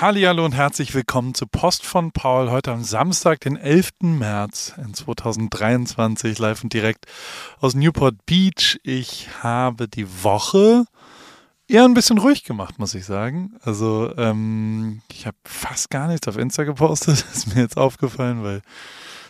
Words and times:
Hallihallo 0.00 0.44
und 0.44 0.54
herzlich 0.54 0.94
willkommen 0.94 1.34
zu 1.34 1.48
Post 1.48 1.84
von 1.84 2.12
Paul 2.12 2.52
heute 2.52 2.70
am 2.70 2.84
Samstag, 2.84 3.40
den 3.40 3.56
11. 3.56 3.90
März 4.02 4.74
in 4.76 4.94
2023, 4.94 6.38
live 6.38 6.62
und 6.62 6.72
direkt 6.72 7.06
aus 7.58 7.74
Newport 7.74 8.14
Beach. 8.24 8.78
Ich 8.84 9.28
habe 9.42 9.88
die 9.88 10.06
Woche 10.22 10.84
eher 11.66 11.84
ein 11.84 11.94
bisschen 11.94 12.18
ruhig 12.18 12.44
gemacht, 12.44 12.78
muss 12.78 12.94
ich 12.94 13.06
sagen. 13.06 13.56
Also 13.62 14.12
ähm, 14.16 15.02
ich 15.10 15.26
habe 15.26 15.36
fast 15.44 15.90
gar 15.90 16.06
nichts 16.06 16.28
auf 16.28 16.38
Insta 16.38 16.62
gepostet, 16.62 17.26
ist 17.34 17.52
mir 17.52 17.62
jetzt 17.62 17.76
aufgefallen, 17.76 18.44
weil 18.44 18.62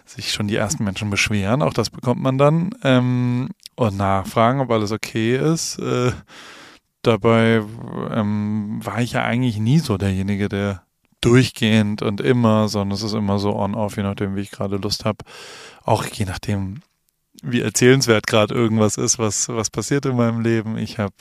sich 0.05 0.35
schon 0.35 0.49
die 0.49 0.57
ersten 0.57 0.85
Menschen 0.85 1.09
beschweren. 1.09 1.63
Auch 1.63 1.73
das 1.73 1.89
bekommt 1.89 2.21
man 2.21 2.37
dann. 2.37 2.75
Ähm, 2.85 3.49
und 3.75 3.97
nachfragen, 3.97 4.61
ob 4.61 4.71
alles 4.71 4.93
okay 4.93 5.35
ist. 5.35 5.79
Äh, 5.79 6.13
dabei 7.03 7.63
ähm, 8.11 8.81
war 8.83 9.01
ich 9.01 9.13
ja 9.13 9.25
eigentlich 9.25 9.59
nie 9.59 9.79
so 9.79 9.97
derjenige, 9.97 10.49
der 10.49 10.83
durchgehend 11.21 12.03
und 12.03 12.21
immer, 12.21 12.69
sondern 12.69 12.95
es 12.95 13.03
ist 13.03 13.15
immer 13.15 13.39
so 13.39 13.55
on-off, 13.57 13.97
je 13.97 14.03
nachdem, 14.03 14.37
wie 14.37 14.41
ich 14.41 14.51
gerade 14.51 14.77
Lust 14.77 15.05
habe. 15.05 15.19
Auch 15.85 16.05
je 16.05 16.25
nachdem, 16.25 16.83
wie 17.43 17.61
erzählenswert 17.61 18.27
gerade 18.27 18.55
irgendwas 18.55 18.97
ist, 18.97 19.19
was, 19.19 19.49
was 19.49 19.71
passiert 19.71 20.07
in 20.07 20.17
meinem 20.17 20.41
Leben. 20.41 20.79
Ich 20.79 20.99
habe, 20.99 21.15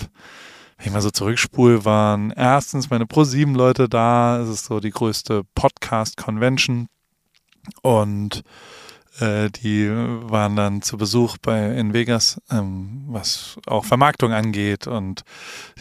wenn 0.78 0.88
ich 0.88 0.92
mal 0.92 1.02
so 1.02 1.12
zurückspule, 1.12 1.86
waren 1.86 2.32
erstens 2.32 2.90
meine 2.90 3.08
Pro-7-Leute 3.08 3.90
da. 3.90 4.40
Es 4.40 4.50
ist 4.50 4.66
so 4.66 4.80
die 4.80 4.92
größte 4.92 5.44
Podcast-Convention. 5.56 6.88
Und 7.82 8.44
äh, 9.20 9.50
die 9.50 9.90
waren 9.90 10.56
dann 10.56 10.82
zu 10.82 10.98
Besuch 10.98 11.38
bei 11.38 11.76
in 11.76 11.94
Vegas, 11.94 12.42
ähm, 12.52 13.06
was 13.08 13.58
auch 13.66 13.86
Vermarktung 13.86 14.34
angeht 14.34 14.88
und 14.88 15.24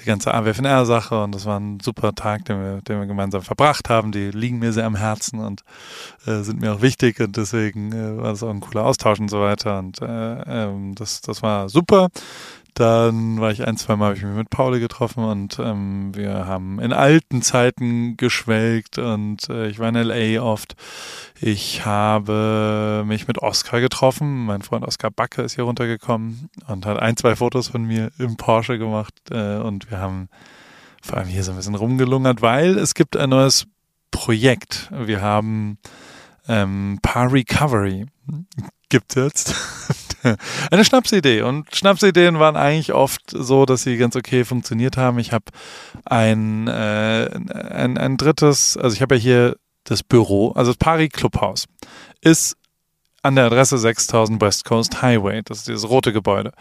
die 0.01 0.05
ganze 0.05 0.33
AWFNR-Sache. 0.33 1.23
Und 1.23 1.35
das 1.35 1.45
war 1.45 1.61
ein 1.61 1.81
super 1.81 2.15
Tag, 2.15 2.45
den 2.47 2.59
wir, 2.59 2.81
den 2.83 3.01
wir 3.01 3.07
gemeinsam 3.07 3.43
verbracht 3.43 3.89
haben. 3.89 4.13
Die 4.13 4.31
liegen 4.31 4.59
mir 4.59 4.73
sehr 4.73 4.87
am 4.87 4.97
Herzen 4.97 5.41
und 5.41 5.63
äh, 6.27 6.43
sind 6.43 6.61
mir 6.61 6.73
auch 6.75 6.83
wichtig 6.83 7.21
und 7.21 7.37
deswegen 7.37 7.93
äh, 7.93 8.17
war 8.17 8.31
das 8.31 8.43
auch 8.43 8.51
ein 8.51 8.61
cooler 8.61 8.85
Austausch 8.85 9.21
und 9.21 9.29
so 9.29 9.41
weiter. 9.41 9.79
Und 9.79 10.01
äh, 10.01 10.07
ähm, 10.07 10.95
das, 10.95 11.21
das 11.21 11.43
war 11.43 11.69
super. 11.69 12.09
Dann 12.77 13.41
war 13.41 13.51
ich 13.53 13.67
ein, 13.67 13.79
zwei 13.79 13.97
Mal, 13.97 14.09
habe 14.09 14.19
ich 14.19 14.23
mich 14.23 14.37
mit 14.37 14.51
Pauli 14.51 14.81
getroffen 14.81 15.25
und 15.25 15.59
ähm, 15.59 16.15
wir 16.15 16.47
haben 16.47 16.79
in 16.79 16.93
alten 16.93 17.41
Zeiten 17.41 18.19
geschwelgt 18.19 18.99
und 18.99 19.49
äh, 19.49 19.69
ich 19.69 19.79
war 19.79 19.89
in 19.89 19.95
LA 19.95 20.43
oft. 20.43 20.77
Ich 21.41 21.87
habe 21.87 23.03
mich 23.07 23.29
mit 23.29 23.39
Oscar 23.39 23.81
getroffen. 23.81 24.45
Mein 24.45 24.61
Freund 24.61 24.85
Oscar 24.85 25.11
Backe 25.11 25.41
ist 25.41 25.55
hier 25.55 25.65
runtergekommen 25.65 26.51
und 26.69 26.85
hat 26.85 26.99
ein, 26.99 27.17
zwei 27.17 27.35
Fotos 27.35 27.69
von 27.69 27.83
mir 27.83 28.11
im 28.19 28.37
Porsche 28.37 28.77
gemacht 28.77 29.15
äh, 29.31 29.57
und 29.57 29.91
wir 29.91 29.97
haben 29.97 30.29
vor 31.01 31.17
allem 31.17 31.29
hier 31.29 31.45
so 31.45 31.53
ein 31.53 31.57
bisschen 31.57 31.77
rumgelungert, 31.77 32.43
weil 32.43 32.77
es 32.77 32.93
gibt 32.93 33.17
ein 33.17 33.31
neues 33.31 33.67
Projekt. 34.11 34.91
Wir 34.93 35.23
haben 35.23 35.79
ähm, 36.47 36.99
Paar 37.01 37.33
Recovery 37.33 38.05
gibt 38.91 39.17
jetzt. 39.17 39.55
eine 40.71 40.85
Schnapsidee. 40.85 41.43
Und 41.43 41.75
Schnapsideen 41.75 42.39
waren 42.39 42.57
eigentlich 42.57 42.93
oft 42.93 43.23
so, 43.31 43.67
dass 43.67 43.83
sie 43.83 43.97
ganz 43.97 44.17
okay 44.17 44.45
funktioniert 44.45 44.97
haben. 44.97 45.19
Ich 45.19 45.33
habe 45.33 45.45
ein, 46.05 46.69
äh, 46.69 47.31
ein, 47.31 47.99
ein 47.99 48.17
drittes, 48.17 48.77
also 48.77 48.95
ich 48.95 49.03
habe 49.03 49.17
ja 49.17 49.21
hier 49.21 49.57
das 49.85 50.03
Büro, 50.03 50.53
also 50.53 50.73
das 50.73 50.79
Paris 50.79 51.11
Clubhaus, 51.13 51.67
ist 52.21 52.57
an 53.23 53.37
der 53.37 53.47
Adresse 53.47 53.79
6000 53.79 54.41
West 54.41 54.65
Coast 54.65 55.03
Highway. 55.03 55.43
Das 55.45 55.59
ist 55.59 55.69
dieses 55.69 55.89
rote 55.89 56.13
Gebäude. 56.13 56.53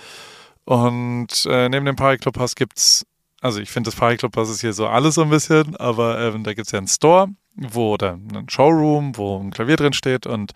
Und 0.65 1.45
äh, 1.47 1.69
neben 1.69 1.85
dem 1.85 1.95
Paris 1.95 2.19
Clubhaus 2.19 2.55
gibt 2.55 2.77
es, 2.77 3.05
also 3.41 3.59
ich 3.59 3.69
finde 3.69 3.89
das 3.89 3.99
Paris 3.99 4.19
Clubhaus 4.19 4.49
ist 4.49 4.61
hier 4.61 4.73
so 4.73 4.87
alles 4.87 5.15
so 5.15 5.21
ein 5.21 5.29
bisschen, 5.29 5.75
aber 5.75 6.19
äh, 6.19 6.39
da 6.41 6.53
gibt 6.53 6.67
es 6.67 6.71
ja 6.71 6.79
einen 6.79 6.87
Store 6.87 7.29
wo 7.55 7.93
oder 7.93 8.13
ein 8.13 8.49
Showroom, 8.49 9.17
wo 9.17 9.39
ein 9.39 9.51
Klavier 9.51 9.77
drin 9.77 9.93
steht 9.93 10.27
und 10.27 10.51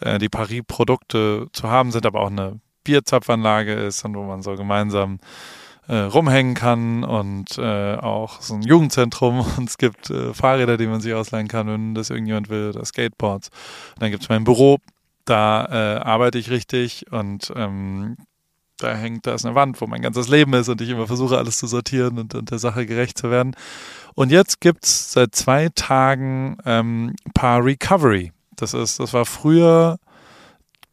äh, 0.00 0.18
die 0.18 0.28
Paris-Produkte 0.28 1.48
zu 1.52 1.70
haben 1.70 1.90
sind, 1.92 2.06
aber 2.06 2.20
auch 2.20 2.30
eine 2.30 2.60
Bierzapfanlage 2.84 3.72
ist 3.72 4.04
und 4.04 4.16
wo 4.16 4.22
man 4.22 4.42
so 4.42 4.54
gemeinsam 4.54 5.18
äh, 5.88 5.96
rumhängen 5.96 6.54
kann 6.54 7.04
und 7.04 7.58
äh, 7.58 7.96
auch 7.96 8.40
so 8.40 8.54
ein 8.54 8.62
Jugendzentrum 8.62 9.40
und 9.56 9.68
es 9.68 9.78
gibt 9.78 10.10
äh, 10.10 10.32
Fahrräder, 10.34 10.76
die 10.76 10.86
man 10.86 11.00
sich 11.00 11.14
ausleihen 11.14 11.48
kann, 11.48 11.66
wenn 11.66 11.94
das 11.94 12.10
irgendjemand 12.10 12.48
will, 12.48 12.70
oder 12.70 12.84
Skateboards. 12.84 13.48
Und 13.94 14.02
dann 14.02 14.10
gibt 14.10 14.22
es 14.22 14.28
mein 14.28 14.44
Büro, 14.44 14.78
da 15.24 15.66
äh, 15.66 16.00
arbeite 16.00 16.38
ich 16.38 16.50
richtig 16.50 17.10
und 17.12 17.52
ähm, 17.56 18.16
da 18.78 18.94
hängt, 18.94 19.26
da 19.26 19.34
ist 19.34 19.44
eine 19.44 19.54
Wand, 19.54 19.80
wo 19.80 19.86
mein 19.86 20.02
ganzes 20.02 20.28
Leben 20.28 20.52
ist 20.54 20.68
und 20.68 20.80
ich 20.80 20.88
immer 20.88 21.06
versuche, 21.06 21.38
alles 21.38 21.58
zu 21.58 21.66
sortieren 21.66 22.18
und, 22.18 22.34
und 22.34 22.50
der 22.50 22.58
Sache 22.58 22.86
gerecht 22.86 23.16
zu 23.16 23.30
werden. 23.30 23.54
Und 24.14 24.30
jetzt 24.30 24.60
gibt 24.60 24.84
es 24.84 25.12
seit 25.12 25.34
zwei 25.34 25.68
Tagen 25.74 26.58
ähm, 26.64 27.14
Paar 27.34 27.64
Recovery. 27.64 28.32
Das 28.56 28.74
ist, 28.74 29.00
das 29.00 29.12
war 29.12 29.24
früher 29.24 29.98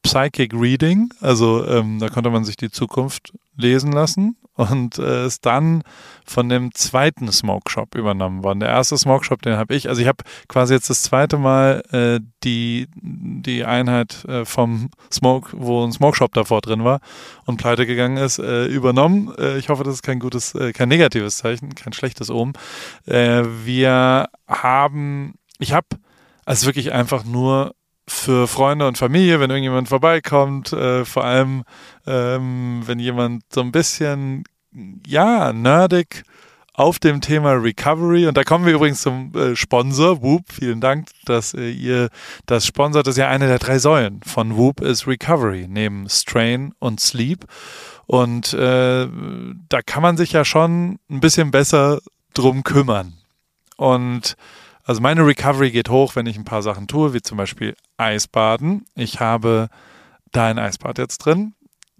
Psychic 0.04 0.54
Reading, 0.54 1.10
also 1.22 1.66
ähm, 1.68 2.00
da 2.00 2.10
konnte 2.10 2.30
man 2.30 2.46
sich 2.46 2.56
die 2.56 2.72
Zukunft 2.72 3.34
lesen 3.56 3.92
lassen 3.92 4.38
und 4.60 4.98
äh, 4.98 5.26
ist 5.26 5.46
dann 5.46 5.84
von 6.26 6.50
dem 6.50 6.74
zweiten 6.74 7.32
Smoke 7.32 7.72
Shop 7.72 7.96
übernommen 7.96 8.44
worden. 8.44 8.60
Der 8.60 8.70
erste 8.70 8.98
Smoke 8.98 9.24
Shop, 9.24 9.42
den 9.42 9.56
habe 9.56 9.74
ich, 9.74 9.88
also 9.88 10.02
ich 10.02 10.08
habe 10.08 10.24
quasi 10.48 10.74
jetzt 10.74 10.90
das 10.90 11.02
zweite 11.04 11.38
Mal 11.38 11.82
äh, 11.92 12.20
die, 12.44 12.88
die 12.96 13.64
Einheit 13.64 14.26
äh, 14.26 14.46
vom 14.46 14.90
Smoke, 15.12 15.52
wo 15.54 15.86
ein 15.86 15.92
Smoke 15.92 16.18
Shop 16.18 16.34
davor 16.34 16.62
drin 16.62 16.84
war 16.84 17.00
und 17.46 17.58
pleite 17.58 17.86
gegangen 17.86 18.18
ist, 18.18 18.40
äh, 18.40 18.66
übernommen. 18.66 19.34
Äh, 19.38 19.58
ich 19.58 19.70
hoffe, 19.70 19.84
das 19.84 19.96
ist 19.96 20.04
kein 20.04 20.20
gutes, 20.20 20.56
äh, 20.56 20.74
kein 20.74 20.90
negatives 20.90 21.38
Zeichen, 21.38 21.74
kein 21.76 21.94
schlechtes 21.94 22.30
Omen. 22.30 22.54
Wir 23.06 24.30
haben, 24.48 25.34
ich 25.58 25.74
habe 25.74 25.88
also 26.46 26.66
wirklich 26.66 26.92
einfach 26.92 27.26
nur 27.26 27.76
für 28.09 28.47
Freunde 28.47 28.88
und 28.88 28.97
Familie, 28.97 29.40
wenn 29.40 29.50
irgendjemand 29.50 29.88
vorbeikommt, 29.88 30.74
äh, 30.74 31.06
vor 31.06 31.24
allem 31.24 31.64
ähm, 32.06 32.81
wenn 32.86 33.00
jemand 33.00 33.44
so 33.53 33.62
ein 33.62 33.72
bisschen, 33.72 34.44
ja, 35.06 35.53
nerdig 35.53 36.24
auf 36.74 36.98
dem 36.98 37.19
Thema 37.19 37.52
Recovery. 37.52 38.25
Und 38.28 38.38
da 38.38 38.44
kommen 38.44 38.66
wir 38.66 38.74
übrigens 38.74 39.02
zum 39.02 39.34
äh, 39.36 39.56
Sponsor, 39.56 40.24
Whoop. 40.24 40.46
Vielen 40.52 40.80
Dank, 40.80 41.09
dass 41.25 41.53
äh, 41.53 41.69
ihr 41.69 42.09
das 42.46 42.66
sponsert. 42.66 43.06
Das 43.06 43.16
ist 43.16 43.19
ja 43.19 43.28
eine 43.28 43.48
der 43.48 43.59
drei 43.59 43.80
Säulen 43.80 44.22
von 44.25 44.56
Whoop 44.56 44.80
ist 44.80 45.06
Recovery, 45.06 45.68
neben 45.69 46.08
Strain 46.09 46.74
und 46.80 47.02
Sleep. 47.02 47.46
Und 48.06 48.53
äh, 48.53 49.08
da 49.69 49.81
kann 49.86 50.02
man 50.02 50.16
sich 50.16 50.31
ja 50.31 50.46
schon 50.46 51.00
ein 51.09 51.19
bisschen 51.19 51.52
besser 51.52 52.00
drum 52.34 52.64
kümmern. 52.64 53.14
Und 53.75 54.36
also 54.90 55.02
meine 55.02 55.24
Recovery 55.24 55.70
geht 55.70 55.90
hoch, 55.90 56.16
wenn 56.16 56.26
ich 56.26 56.36
ein 56.36 56.46
paar 56.46 56.64
Sachen 56.64 56.88
tue, 56.88 57.14
wie 57.14 57.22
zum 57.22 57.38
Beispiel 57.38 57.76
Eisbaden. 57.98 58.88
Ich 58.96 59.20
habe 59.20 59.70
da 60.32 60.48
ein 60.48 60.58
Eisbad 60.58 60.98
jetzt 60.98 61.20
drin. 61.20 61.54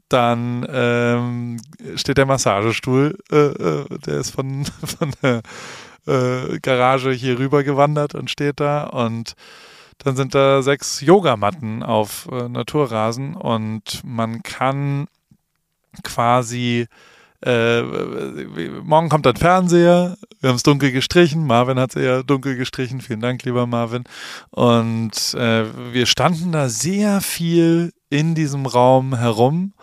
Dann 0.10 0.66
ähm, 0.68 1.62
steht 1.98 2.18
der 2.18 2.26
Massagestuhl, 2.26 3.16
äh, 3.32 3.36
äh, 3.36 4.00
der 4.00 4.18
ist 4.18 4.32
von, 4.32 4.66
von 4.84 5.14
der 5.22 5.44
äh, 6.08 6.58
Garage 6.62 7.12
hier 7.12 7.38
rüber 7.38 7.64
gewandert 7.64 8.16
und 8.16 8.32
steht 8.32 8.60
da. 8.60 8.86
Und 8.86 9.36
dann 10.00 10.16
sind 10.16 10.34
da 10.34 10.64
sechs 10.64 11.00
Yogamatten 11.00 11.84
auf 11.84 12.28
äh, 12.32 12.50
Naturrasen 12.50 13.36
und 13.36 14.02
man 14.04 14.42
kann 14.42 15.08
quasi 16.04 16.88
äh, 17.42 17.82
morgen 18.84 19.10
kommt 19.10 19.26
ein 19.28 19.36
Fernseher. 19.36 20.18
Wir 20.42 20.50
haben 20.50 20.58
es 20.58 20.64
dunkel 20.64 20.92
gestrichen. 20.92 21.46
Marvin 21.46 21.80
hat 21.80 21.92
es 21.92 22.02
eher 22.02 22.24
dunkel 22.24 22.56
gestrichen. 22.56 23.02
Vielen 23.02 23.22
Dank, 23.22 23.44
lieber 23.44 23.66
Marvin. 23.66 24.04
Und 24.52 25.34
äh, 25.36 25.66
wir 25.94 26.06
standen 26.06 26.52
da 26.52 26.70
sehr 26.70 27.22
viel 27.22 27.94
in 28.10 28.36
diesem 28.36 28.66
Raum 28.66 29.16
herum 29.16 29.74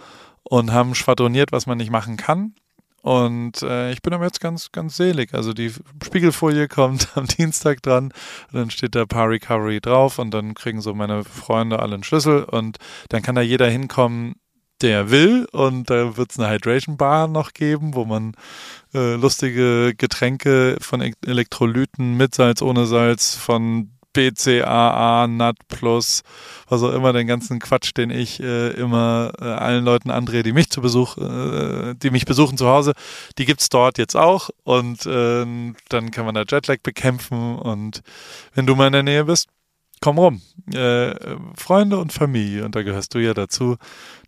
und 0.42 0.72
haben 0.72 0.94
schwadroniert, 0.94 1.52
was 1.52 1.66
man 1.66 1.78
nicht 1.78 1.90
machen 1.90 2.16
kann. 2.16 2.54
Und 3.06 3.62
äh, 3.62 3.92
ich 3.92 4.02
bin 4.02 4.12
aber 4.14 4.24
jetzt 4.24 4.40
ganz, 4.40 4.72
ganz 4.72 4.96
selig. 4.96 5.32
Also 5.32 5.52
die 5.52 5.72
Spiegelfolie 6.04 6.66
kommt 6.66 7.08
am 7.16 7.26
Dienstag 7.26 7.80
dran 7.82 8.06
und 8.50 8.54
dann 8.54 8.70
steht 8.70 8.96
da 8.96 9.06
Paar 9.06 9.28
Recovery 9.28 9.80
drauf 9.80 10.18
und 10.18 10.32
dann 10.32 10.54
kriegen 10.54 10.80
so 10.80 10.92
meine 10.92 11.22
Freunde 11.22 11.78
alle 11.78 11.94
einen 11.94 12.02
Schlüssel 12.02 12.42
und 12.42 12.78
dann 13.08 13.22
kann 13.22 13.36
da 13.36 13.42
jeder 13.42 13.68
hinkommen, 13.68 14.34
der 14.82 15.10
will. 15.10 15.46
Und 15.52 15.90
da 15.90 16.16
wird 16.16 16.32
es 16.32 16.38
eine 16.38 16.52
Hydration 16.52 16.96
Bar 16.96 17.28
noch 17.28 17.52
geben, 17.52 17.94
wo 17.94 18.04
man 18.04 18.34
äh, 18.94 19.14
lustige 19.14 19.94
Getränke 19.96 20.76
von 20.80 21.00
Elektrolyten 21.24 22.16
mit 22.16 22.34
Salz, 22.34 22.62
ohne 22.62 22.86
Salz, 22.86 23.34
von 23.34 23.90
BCAA, 24.16 25.26
NAT 25.26 25.56
Plus, 25.68 26.22
was 26.68 26.82
auch 26.82 26.94
immer, 26.94 27.12
den 27.12 27.26
ganzen 27.26 27.58
Quatsch, 27.58 27.92
den 27.94 28.08
ich 28.08 28.40
äh, 28.40 28.70
immer 28.70 29.32
äh, 29.38 29.44
allen 29.44 29.84
Leuten 29.84 30.10
andrehe, 30.10 30.42
die 30.42 30.54
mich 30.54 30.70
zu 30.70 30.80
Besuch, 30.80 31.18
äh, 31.18 31.94
die 31.94 32.10
mich 32.10 32.24
besuchen 32.24 32.56
zu 32.56 32.66
Hause, 32.66 32.94
die 33.36 33.44
gibt 33.44 33.60
es 33.60 33.68
dort 33.68 33.98
jetzt 33.98 34.16
auch 34.16 34.48
und 34.64 35.04
äh, 35.04 35.44
dann 35.90 36.10
kann 36.12 36.24
man 36.24 36.34
da 36.34 36.44
Jetlag 36.48 36.78
bekämpfen 36.82 37.58
und 37.58 38.00
wenn 38.54 38.66
du 38.66 38.74
mal 38.74 38.86
in 38.86 38.94
der 38.94 39.02
Nähe 39.02 39.24
bist, 39.26 39.48
komm 40.06 40.18
rum. 40.18 40.40
Äh, 40.72 41.16
Freunde 41.56 41.98
und 41.98 42.12
Familie, 42.12 42.64
und 42.64 42.76
da 42.76 42.84
gehörst 42.84 43.12
du 43.12 43.18
ja 43.18 43.34
dazu, 43.34 43.76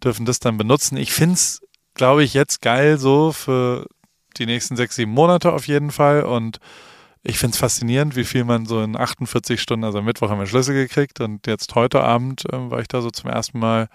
dürfen 0.03 0.27
das 0.27 0.41
dann 0.41 0.57
benutzen. 0.57 0.97
Ich 0.97 1.13
finde 1.13 1.35
es, 1.35 1.63
glaube 1.95 2.25
ich, 2.25 2.35
jetzt 2.35 2.63
geil 2.63 2.99
so 2.99 3.31
für 3.31 3.87
die 4.39 4.47
nächsten 4.47 4.75
sechs, 4.75 4.97
sieben 4.97 5.13
Monate 5.13 5.53
auf 5.53 5.69
jeden 5.69 5.93
Fall. 5.93 6.25
Und 6.25 6.59
ich 7.23 7.39
finde 7.39 7.55
es 7.55 7.61
faszinierend, 7.61 8.17
wie 8.17 8.25
viel 8.25 8.43
man 8.43 8.67
so 8.67 8.83
in 8.83 8.97
48 8.97 9.63
Stunden, 9.63 9.85
also 9.85 9.99
am 9.99 10.05
Mittwoch 10.05 10.31
haben 10.31 10.41
wir 10.41 10.49
Schlüssel 10.49 10.75
gekriegt 10.75 11.21
und 11.21 11.47
jetzt 11.47 11.77
heute 11.77 12.03
Abend 12.03 12.45
äh, 12.53 12.71
war 12.71 12.81
ich 12.81 12.89
da 12.89 13.01
so 13.01 13.13
zum 13.13 13.31
ersten 13.31 13.61
Mal 13.61 13.89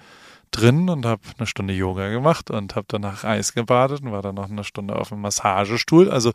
drin 0.51 0.89
und 0.89 1.06
habe 1.06 1.21
eine 1.38 1.47
Stunde 1.47 1.74
Yoga 1.74 2.07
gemacht 2.12 2.50
und 2.50 2.77
habe 2.77 2.85
danach 2.88 3.25
Eis 3.25 3.51
gebadet 3.51 4.03
und 4.03 4.13
war 4.13 4.21
dann 4.21 4.35
noch 4.35 4.50
eine 4.50 4.63
Stunde 4.63 4.95
auf 4.95 5.09
dem 5.09 5.19
Massagestuhl. 5.19 6.09
Also 6.09 6.31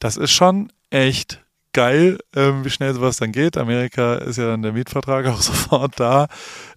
das 0.00 0.16
ist 0.16 0.32
schon 0.32 0.72
echt 0.90 1.44
geil, 1.78 2.18
ähm, 2.34 2.64
wie 2.64 2.70
schnell 2.70 2.92
sowas 2.92 3.18
dann 3.18 3.30
geht. 3.30 3.56
Amerika 3.56 4.16
ist 4.16 4.36
ja 4.36 4.46
dann 4.46 4.62
der 4.62 4.72
Mietvertrag 4.72 5.26
auch 5.26 5.40
sofort 5.40 5.92
da. 6.00 6.26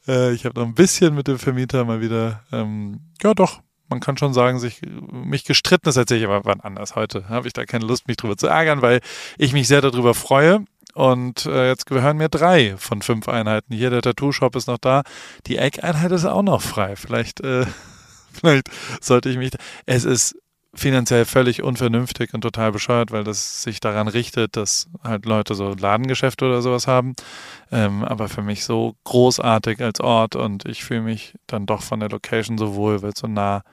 Äh, 0.07 0.33
ich 0.33 0.45
habe 0.45 0.59
noch 0.59 0.67
ein 0.67 0.75
bisschen 0.75 1.15
mit 1.15 1.27
dem 1.27 1.39
Vermieter 1.39 1.85
mal 1.85 2.01
wieder, 2.01 2.43
ähm, 2.51 2.99
ja 3.23 3.33
doch, 3.33 3.61
man 3.89 3.99
kann 3.99 4.17
schon 4.17 4.35
sagen, 4.35 4.59
sich 4.59 4.79
mich 5.11 5.43
gestritten, 5.43 5.85
das 5.85 5.97
erzähle 5.97 6.19
ich 6.19 6.25
aber 6.27 6.45
wann 6.45 6.61
anders. 6.61 6.95
Heute 6.95 7.29
habe 7.29 7.47
ich 7.47 7.53
da 7.53 7.65
keine 7.65 7.83
Lust, 7.83 8.07
mich 8.07 8.17
drüber 8.17 8.37
zu 8.37 8.45
ärgern, 8.45 8.83
weil 8.83 9.01
ich 9.39 9.53
mich 9.53 9.67
sehr 9.67 9.81
darüber 9.81 10.13
freue. 10.13 10.65
Und 10.93 11.47
äh, 11.47 11.69
jetzt 11.69 11.87
gehören 11.87 12.17
mir 12.17 12.29
drei 12.29 12.75
von 12.77 13.01
fünf 13.01 13.27
Einheiten. 13.27 13.73
Hier 13.73 13.89
der 13.89 14.03
Tattoo-Shop 14.03 14.55
ist 14.55 14.67
noch 14.67 14.77
da. 14.77 15.01
Die 15.47 15.57
Eckeinheit 15.57 16.11
ist 16.11 16.25
auch 16.25 16.43
noch 16.43 16.61
frei. 16.61 16.95
Vielleicht, 16.95 17.41
äh, 17.41 17.65
vielleicht 18.31 18.69
sollte 19.01 19.29
ich 19.29 19.37
mich. 19.37 19.49
Es 19.87 20.05
ist 20.05 20.35
finanziell 20.73 21.25
völlig 21.25 21.63
unvernünftig 21.63 22.33
und 22.33 22.41
total 22.41 22.71
bescheuert, 22.71 23.11
weil 23.11 23.23
das 23.23 23.61
sich 23.61 23.79
daran 23.79 24.07
richtet, 24.07 24.55
dass 24.55 24.87
halt 25.03 25.25
Leute 25.25 25.53
so 25.53 25.73
Ladengeschäfte 25.73 26.45
oder 26.45 26.61
sowas 26.61 26.87
haben. 26.87 27.13
Ähm, 27.71 28.03
aber 28.03 28.29
für 28.29 28.41
mich 28.41 28.63
so 28.63 28.95
großartig 29.03 29.81
als 29.81 29.99
Ort 29.99 30.35
und 30.35 30.65
ich 30.65 30.83
fühle 30.83 31.01
mich 31.01 31.33
dann 31.47 31.65
doch 31.65 31.81
von 31.81 31.99
der 31.99 32.09
Location 32.09 32.57
so 32.57 32.75
wohl, 32.75 33.01
weil 33.01 33.11
es 33.11 33.19
so 33.19 33.27
nah 33.27 33.63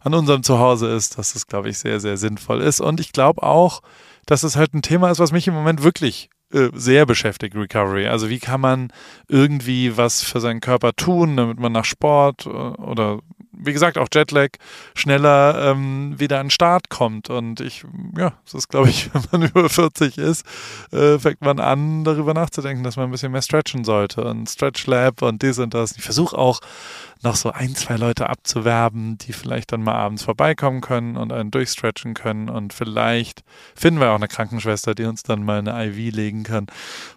an 0.00 0.14
unserem 0.14 0.42
Zuhause 0.42 0.92
ist, 0.92 1.18
dass 1.18 1.34
es, 1.34 1.46
glaube 1.46 1.70
ich, 1.70 1.78
sehr, 1.78 1.98
sehr 1.98 2.16
sinnvoll 2.16 2.60
ist. 2.60 2.80
Und 2.80 3.00
ich 3.00 3.12
glaube 3.12 3.42
auch, 3.42 3.80
dass 4.26 4.42
es 4.42 4.54
halt 4.54 4.74
ein 4.74 4.82
Thema 4.82 5.10
ist, 5.10 5.18
was 5.18 5.32
mich 5.32 5.48
im 5.48 5.54
Moment 5.54 5.82
wirklich 5.82 6.30
äh, 6.52 6.68
sehr 6.74 7.06
beschäftigt, 7.06 7.56
Recovery. 7.56 8.06
Also 8.06 8.28
wie 8.28 8.38
kann 8.38 8.60
man 8.60 8.92
irgendwie 9.28 9.96
was 9.96 10.22
für 10.22 10.40
seinen 10.40 10.60
Körper 10.60 10.92
tun, 10.92 11.36
damit 11.36 11.58
man 11.58 11.72
nach 11.72 11.84
Sport 11.84 12.46
äh, 12.46 12.50
oder 12.50 13.20
wie 13.58 13.72
gesagt, 13.72 13.98
auch 13.98 14.08
Jetlag 14.12 14.50
schneller 14.94 15.70
ähm, 15.70 16.18
wieder 16.18 16.40
an 16.40 16.46
den 16.46 16.50
Start 16.50 16.88
kommt. 16.88 17.30
Und 17.30 17.60
ich, 17.60 17.84
ja, 18.16 18.32
das 18.44 18.54
ist, 18.54 18.68
glaube 18.68 18.88
ich, 18.88 19.10
wenn 19.30 19.40
man 19.40 19.48
über 19.48 19.68
40 19.68 20.18
ist, 20.18 20.46
äh, 20.92 21.18
fängt 21.18 21.40
man 21.40 21.60
an, 21.60 22.04
darüber 22.04 22.34
nachzudenken, 22.34 22.84
dass 22.84 22.96
man 22.96 23.06
ein 23.06 23.10
bisschen 23.10 23.32
mehr 23.32 23.42
stretchen 23.42 23.84
sollte. 23.84 24.24
Und 24.24 24.48
Stretch 24.48 24.86
Lab 24.86 25.22
und 25.22 25.42
dies 25.42 25.58
und 25.58 25.74
das. 25.74 25.96
Ich 25.96 26.02
versuche 26.02 26.36
auch 26.36 26.60
noch 27.22 27.36
so 27.36 27.50
ein, 27.50 27.74
zwei 27.74 27.96
Leute 27.96 28.28
abzuwerben, 28.28 29.18
die 29.18 29.32
vielleicht 29.32 29.72
dann 29.72 29.82
mal 29.82 29.94
abends 29.94 30.22
vorbeikommen 30.22 30.80
können 30.80 31.16
und 31.16 31.32
einen 31.32 31.50
durchstretchen 31.50 32.14
können. 32.14 32.48
Und 32.48 32.72
vielleicht 32.72 33.42
finden 33.74 34.00
wir 34.00 34.10
auch 34.10 34.16
eine 34.16 34.28
Krankenschwester, 34.28 34.94
die 34.94 35.04
uns 35.04 35.22
dann 35.22 35.44
mal 35.44 35.58
eine 35.58 35.86
IV 35.86 36.14
legen 36.14 36.44
kann. 36.44 36.66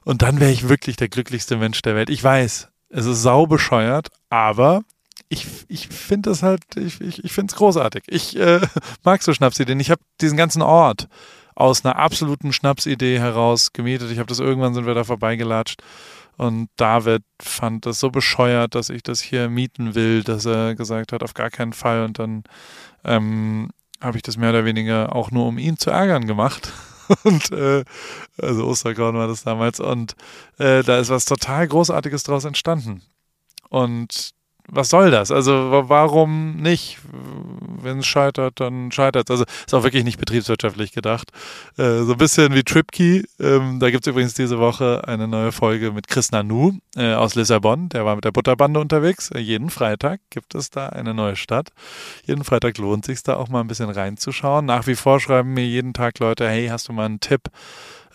Und 0.06 0.22
dann 0.22 0.40
wäre 0.40 0.52
ich 0.52 0.70
wirklich 0.70 0.96
der 0.96 1.10
glücklichste 1.10 1.58
Mensch 1.58 1.82
der 1.82 1.96
Welt. 1.96 2.10
Ich 2.10 2.24
weiß, 2.24 2.70
es 2.90 3.06
ist 3.06 3.22
sau 3.22 3.46
bescheuert, 3.46 4.08
aber 4.30 4.84
ich, 5.30 5.46
ich 5.68 5.88
finde 5.88 6.30
das 6.30 6.44
halt, 6.44 6.62
ich, 6.76 7.02
ich, 7.02 7.24
ich 7.24 7.32
finde 7.32 7.52
es 7.52 7.58
großartig. 7.58 8.04
Ich 8.08 8.38
äh, 8.38 8.62
mag 9.04 9.22
so 9.24 9.34
Schnapsideen. 9.34 9.80
Ich 9.80 9.92
habe 9.92 10.02
diesen 10.22 10.38
ganzen 10.38 10.62
Ort 10.62 11.08
aus 11.56 11.84
einer 11.84 11.98
absoluten 11.98 12.54
Schnapsidee 12.54 13.20
heraus 13.20 13.74
gemietet. 13.74 14.12
Ich 14.12 14.20
habe 14.20 14.28
das 14.28 14.40
irgendwann 14.40 14.74
sind 14.74 14.86
wir 14.86 14.94
da 14.94 15.04
vorbeigelatscht. 15.04 15.82
Und 16.38 16.70
David 16.78 17.24
fand 17.42 17.88
das 17.88 18.00
so 18.00 18.12
bescheuert, 18.12 18.76
dass 18.76 18.90
ich 18.90 19.02
das 19.02 19.22
hier 19.22 19.50
mieten 19.50 19.96
will, 19.96 20.24
dass 20.24 20.46
er 20.46 20.76
gesagt 20.76 21.12
hat, 21.12 21.24
auf 21.24 21.34
gar 21.34 21.50
keinen 21.50 21.74
Fall. 21.74 22.06
Und 22.06 22.20
dann 22.20 22.44
ähm, 23.04 23.70
habe 24.00 24.18
ich 24.18 24.24
das 24.24 24.38
mehr 24.38 24.52
oder 24.52 24.64
weniger 24.64 25.16
auch 25.16 25.32
nur 25.32 25.48
um 25.48 25.58
ihn 25.58 25.78
zu 25.78 25.90
ärgern 25.90 26.28
gemacht. 26.28 26.72
Und 27.24 27.52
äh, 27.52 27.84
also 28.40 28.68
Osterkorn 28.68 29.16
war 29.16 29.28
das 29.28 29.44
damals. 29.44 29.80
Und 29.80 30.16
äh, 30.60 30.84
da 30.84 31.00
ist 31.00 31.10
was 31.10 31.26
total 31.26 31.68
Großartiges 31.68 32.24
draus 32.24 32.46
entstanden. 32.46 33.02
Und 33.70 34.37
was 34.70 34.90
soll 34.90 35.12
das? 35.12 35.32
Also 35.32 35.84
warum 35.88 36.58
nicht? 36.58 37.00
Wenn 37.82 38.00
es 38.00 38.06
scheitert, 38.06 38.60
dann 38.60 38.92
scheitert 38.92 39.30
es. 39.30 39.32
Also 39.32 39.46
ist 39.66 39.74
auch 39.74 39.84
wirklich 39.84 40.04
nicht 40.04 40.20
betriebswirtschaftlich 40.20 40.92
gedacht. 40.92 41.32
Äh, 41.78 42.02
so 42.02 42.14
ein 42.14 42.18
bisschen 42.18 42.54
wie 42.54 42.64
TripKey. 42.64 43.26
Ähm, 43.40 43.80
da 43.80 43.90
gibt 43.90 44.06
es 44.06 44.12
übrigens 44.12 44.34
diese 44.34 44.60
Woche 44.60 45.08
eine 45.08 45.28
neue 45.28 45.52
Folge 45.52 45.92
mit 45.92 46.08
Chris 46.08 46.32
Nanu 46.32 46.74
äh, 46.96 47.14
aus 47.14 47.36
Lissabon. 47.36 47.90
Der 47.90 48.06
war 48.06 48.16
mit 48.16 48.26
der 48.26 48.32
Butterbande 48.32 48.80
unterwegs. 48.80 49.32
Äh, 49.32 49.40
jeden 49.40 49.70
Freitag 49.70 50.20
gibt 50.30 50.54
es 50.56 50.70
da 50.70 50.90
eine 50.90 51.14
neue 51.14 51.36
Stadt. 51.36 51.70
Jeden 52.26 52.44
Freitag 52.44 52.78
lohnt 52.78 53.06
sich 53.06 53.24
da 53.24 53.36
auch 53.36 53.48
mal 53.48 53.62
ein 53.62 53.68
bisschen 53.68 53.90
reinzuschauen. 53.90 54.66
Nach 54.66 54.86
wie 54.88 54.96
vor 54.96 55.20
schreiben 55.20 55.54
mir 55.54 55.66
jeden 55.66 55.94
Tag 55.94 56.20
Leute, 56.20 56.48
hey, 56.48 56.68
hast 56.68 56.90
du 56.90 56.94
mal 56.94 57.06
einen 57.06 57.20
Tipp? 57.20 57.44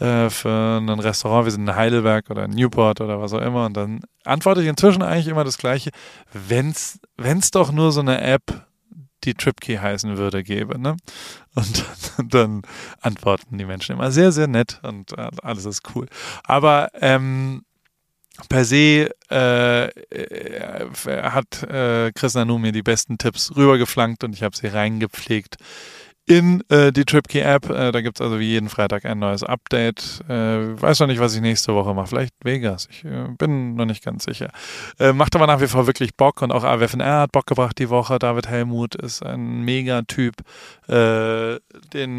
Äh, 0.02 0.30
für 0.30 0.78
ein 0.80 0.88
Restaurant, 0.88 1.44
wir 1.44 1.52
sind 1.52 1.68
in 1.68 1.76
Heidelberg 1.76 2.28
oder 2.28 2.46
in 2.46 2.50
Newport 2.50 3.00
oder 3.00 3.20
was 3.20 3.32
auch 3.32 3.40
immer. 3.40 3.66
Und 3.66 3.76
dann 3.76 4.00
antworte 4.24 4.60
ich 4.60 4.66
inzwischen 4.66 5.00
eigentlich 5.00 5.28
immer 5.28 5.44
das 5.44 5.58
Gleiche. 5.58 5.90
Wenn 6.32 6.70
es 6.70 7.50
doch 7.52 7.70
nur 7.70 7.92
so 7.92 8.00
eine 8.00 8.20
App, 8.20 8.66
die 9.22 9.34
TripKey 9.34 9.76
heißen 9.76 10.16
würde, 10.16 10.42
gäbe. 10.42 10.76
Ne? 10.76 10.96
Und 11.54 11.84
dann, 12.32 12.62
antworten 13.00 13.56
die 13.58 13.64
Menschen 13.64 13.92
immer 13.92 14.10
sehr, 14.10 14.32
sehr 14.32 14.48
nett 14.48 14.80
und 14.82 15.16
äh, 15.16 15.30
alles 15.40 15.66
ist 15.66 15.82
cool. 15.94 16.08
Aber 16.42 16.88
ähm, 16.94 17.62
per 18.48 18.64
se 18.64 19.08
äh, 19.30 19.84
äh, 19.84 20.88
hat 21.06 21.62
äh, 21.62 22.10
Chris 22.12 22.34
Nanu 22.34 22.58
mir 22.58 22.72
die 22.72 22.82
besten 22.82 23.18
Tipps 23.18 23.54
rübergeflankt 23.54 24.24
und 24.24 24.34
ich 24.34 24.42
habe 24.42 24.56
sie 24.56 24.66
reingepflegt 24.66 25.58
in 26.26 26.62
äh, 26.68 26.92
die 26.92 27.04
TripKey-App. 27.04 27.68
Äh, 27.68 27.92
da 27.92 28.00
gibt 28.00 28.18
es 28.18 28.24
also 28.24 28.38
wie 28.38 28.48
jeden 28.48 28.68
Freitag 28.68 29.04
ein 29.04 29.18
neues 29.18 29.42
Update. 29.42 30.20
Äh, 30.28 30.80
weiß 30.80 31.00
noch 31.00 31.08
nicht, 31.08 31.20
was 31.20 31.34
ich 31.34 31.40
nächste 31.40 31.74
Woche 31.74 31.94
mache. 31.94 32.06
Vielleicht 32.06 32.34
Vegas. 32.44 32.88
Ich 32.90 33.04
äh, 33.04 33.26
bin 33.36 33.74
noch 33.74 33.86
nicht 33.86 34.04
ganz 34.04 34.24
sicher. 34.24 34.50
Äh, 35.00 35.12
macht 35.12 35.34
aber 35.34 35.46
nach 35.46 35.60
wie 35.60 35.66
vor 35.66 35.86
wirklich 35.86 36.16
Bock 36.16 36.40
und 36.42 36.52
auch 36.52 36.62
AWFNR 36.62 37.22
hat 37.22 37.32
Bock 37.32 37.46
gebracht 37.46 37.78
die 37.78 37.90
Woche. 37.90 38.18
David 38.18 38.48
Helmut 38.48 38.94
ist 38.94 39.24
ein 39.24 39.62
Mega-Typ, 39.62 40.36
äh, 40.88 41.58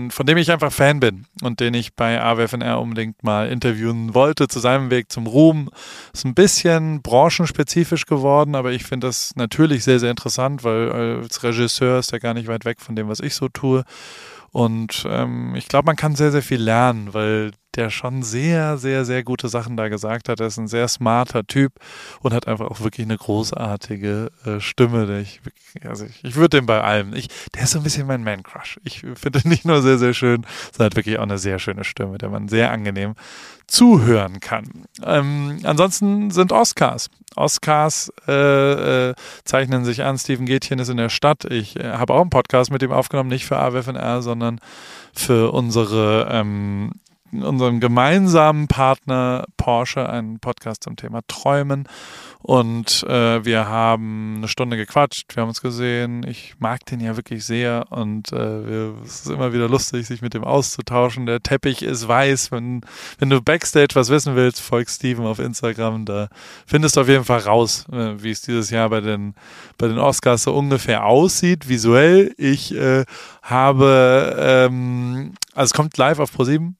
von 0.09 0.25
dem 0.25 0.37
ich 0.37 0.51
einfach 0.51 0.71
Fan 0.71 0.99
bin 0.99 1.25
und 1.41 1.61
den 1.61 1.73
ich 1.73 1.95
bei 1.95 2.21
AWFNR 2.21 2.81
unbedingt 2.81 3.23
mal 3.23 3.49
interviewen 3.49 4.13
wollte 4.13 4.49
zu 4.49 4.59
seinem 4.59 4.89
Weg 4.89 5.11
zum 5.13 5.27
Ruhm. 5.27 5.69
Ist 6.13 6.25
ein 6.25 6.35
bisschen 6.35 7.01
branchenspezifisch 7.01 8.05
geworden, 8.05 8.55
aber 8.55 8.73
ich 8.73 8.83
finde 8.83 9.07
das 9.07 9.31
natürlich 9.35 9.85
sehr, 9.85 9.99
sehr 9.99 10.11
interessant, 10.11 10.65
weil 10.65 10.91
als 10.91 11.41
Regisseur 11.43 11.99
ist 11.99 12.11
er 12.11 12.19
gar 12.19 12.33
nicht 12.33 12.47
weit 12.47 12.65
weg 12.65 12.81
von 12.81 12.97
dem, 12.97 13.07
was 13.07 13.21
ich 13.21 13.33
so 13.33 13.47
tue. 13.47 13.85
Und 14.51 15.05
ähm, 15.07 15.55
ich 15.55 15.67
glaube, 15.67 15.87
man 15.87 15.95
kann 15.95 16.15
sehr, 16.15 16.31
sehr 16.31 16.43
viel 16.43 16.61
lernen, 16.61 17.13
weil 17.13 17.51
der 17.75 17.89
schon 17.89 18.23
sehr, 18.23 18.77
sehr, 18.77 19.05
sehr 19.05 19.23
gute 19.23 19.47
Sachen 19.47 19.77
da 19.77 19.87
gesagt 19.87 20.29
hat. 20.29 20.39
Er 20.39 20.47
ist 20.47 20.57
ein 20.57 20.67
sehr 20.67 20.87
smarter 20.87 21.45
Typ 21.45 21.73
und 22.21 22.33
hat 22.33 22.47
einfach 22.47 22.69
auch 22.69 22.81
wirklich 22.81 23.05
eine 23.05 23.17
großartige 23.17 24.31
äh, 24.45 24.59
Stimme. 24.59 25.19
Ich, 25.21 25.41
also 25.85 26.05
ich, 26.05 26.23
ich 26.23 26.35
würde 26.35 26.57
den 26.57 26.65
bei 26.65 26.81
allem. 26.81 27.13
Ich, 27.13 27.27
der 27.55 27.63
ist 27.63 27.71
so 27.71 27.79
ein 27.79 27.83
bisschen 27.83 28.07
mein 28.07 28.23
Man-Crush. 28.23 28.79
Ich 28.83 28.99
finde 29.15 29.39
ihn 29.43 29.49
nicht 29.49 29.65
nur 29.65 29.81
sehr, 29.81 29.97
sehr 29.97 30.13
schön, 30.13 30.45
sondern 30.71 30.85
hat 30.87 30.95
wirklich 30.95 31.17
auch 31.17 31.23
eine 31.23 31.37
sehr 31.37 31.59
schöne 31.59 31.83
Stimme, 31.83 32.17
der 32.17 32.29
man 32.29 32.47
sehr 32.47 32.71
angenehm 32.71 33.15
zuhören 33.67 34.39
kann. 34.39 34.85
Ähm, 35.03 35.59
ansonsten 35.63 36.31
sind 36.31 36.51
Oscars. 36.51 37.09
Oscars 37.35 38.11
äh, 38.27 39.09
äh, 39.09 39.15
zeichnen 39.45 39.85
sich 39.85 40.03
an. 40.03 40.17
Steven 40.17 40.45
Gätchen 40.45 40.79
ist 40.79 40.89
in 40.89 40.97
der 40.97 41.09
Stadt. 41.09 41.45
Ich 41.45 41.79
äh, 41.79 41.93
habe 41.93 42.13
auch 42.13 42.21
einen 42.21 42.29
Podcast 42.29 42.71
mit 42.71 42.83
ihm 42.83 42.91
aufgenommen, 42.91 43.29
nicht 43.29 43.45
für 43.45 43.57
AWFNR, 43.57 44.21
sondern 44.21 44.59
für 45.13 45.51
unsere 45.51 46.27
ähm, 46.29 46.91
unserem 47.41 47.79
gemeinsamen 47.79 48.67
Partner 48.67 49.45
Porsche 49.57 50.07
einen 50.07 50.39
Podcast 50.39 50.83
zum 50.83 50.95
Thema 50.95 51.21
Träumen. 51.27 51.87
Und 52.43 53.03
äh, 53.03 53.45
wir 53.45 53.69
haben 53.69 54.35
eine 54.35 54.49
Stunde 54.49 54.75
gequatscht, 54.75 55.33
wir 55.33 55.41
haben 55.41 55.47
uns 55.47 55.61
gesehen. 55.61 56.25
Ich 56.27 56.55
mag 56.59 56.85
den 56.85 56.99
ja 56.99 57.15
wirklich 57.15 57.45
sehr 57.45 57.85
und 57.89 58.33
äh, 58.33 58.67
wir, 58.67 58.95
es 59.05 59.21
ist 59.21 59.29
immer 59.29 59.53
wieder 59.53 59.69
lustig, 59.69 60.05
sich 60.05 60.21
mit 60.21 60.33
dem 60.33 60.43
auszutauschen. 60.43 61.25
Der 61.25 61.41
Teppich 61.41 61.81
ist 61.81 62.05
weiß. 62.05 62.51
Wenn, 62.51 62.81
wenn 63.17 63.29
du 63.29 63.41
Backstage 63.41 63.95
was 63.95 64.09
wissen 64.09 64.35
willst, 64.35 64.59
folg 64.59 64.89
Steven 64.89 65.25
auf 65.25 65.39
Instagram. 65.39 66.03
Da 66.03 66.27
findest 66.67 66.97
du 66.97 67.01
auf 67.01 67.07
jeden 67.07 67.23
Fall 67.23 67.39
raus, 67.39 67.85
äh, 67.93 68.21
wie 68.21 68.31
es 68.31 68.41
dieses 68.41 68.69
Jahr 68.71 68.89
bei 68.89 68.99
den, 68.99 69.35
bei 69.77 69.87
den 69.87 69.97
Oscars 69.97 70.43
so 70.43 70.53
ungefähr 70.53 71.05
aussieht, 71.05 71.69
visuell. 71.69 72.33
Ich 72.37 72.75
äh, 72.75 73.05
habe, 73.41 74.35
ähm, 74.37 75.31
also 75.55 75.71
es 75.71 75.73
kommt 75.73 75.97
live 75.97 76.19
auf 76.19 76.33
ProSieben 76.33 76.75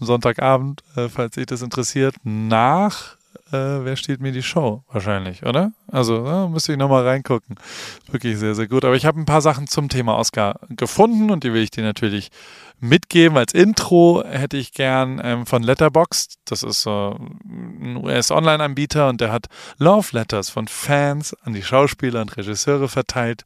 Sonntagabend, 0.00 0.82
äh, 0.96 1.08
falls 1.08 1.34
sich 1.34 1.46
das 1.46 1.62
interessiert, 1.62 2.14
nach 2.24 3.18
äh, 3.52 3.84
Wer 3.84 3.96
steht 3.96 4.20
mir 4.20 4.32
die 4.32 4.42
Show? 4.42 4.82
Wahrscheinlich, 4.92 5.44
oder? 5.44 5.72
Also 5.90 6.24
ja, 6.26 6.48
müsste 6.48 6.72
ich 6.72 6.78
nochmal 6.78 7.06
reingucken. 7.06 7.56
Wirklich 8.10 8.38
sehr, 8.38 8.54
sehr 8.54 8.68
gut. 8.68 8.84
Aber 8.84 8.94
ich 8.94 9.06
habe 9.06 9.18
ein 9.18 9.24
paar 9.24 9.40
Sachen 9.40 9.66
zum 9.66 9.88
Thema 9.88 10.18
Oscar 10.18 10.60
gefunden 10.68 11.30
und 11.30 11.44
die 11.44 11.52
will 11.52 11.62
ich 11.62 11.70
dir 11.70 11.82
natürlich 11.84 12.30
mitgeben. 12.80 13.38
Als 13.38 13.54
Intro 13.54 14.22
hätte 14.26 14.58
ich 14.58 14.72
gern 14.72 15.20
ähm, 15.22 15.46
von 15.46 15.62
Letterboxd. 15.62 16.36
Das 16.44 16.62
ist 16.62 16.82
so 16.82 17.18
ein 17.48 17.96
US-Online-Anbieter 17.96 19.08
und 19.08 19.20
der 19.20 19.32
hat 19.32 19.46
Love 19.78 20.08
Letters 20.12 20.50
von 20.50 20.68
Fans 20.68 21.34
an 21.42 21.54
die 21.54 21.62
Schauspieler 21.62 22.20
und 22.20 22.36
Regisseure 22.36 22.88
verteilt. 22.88 23.44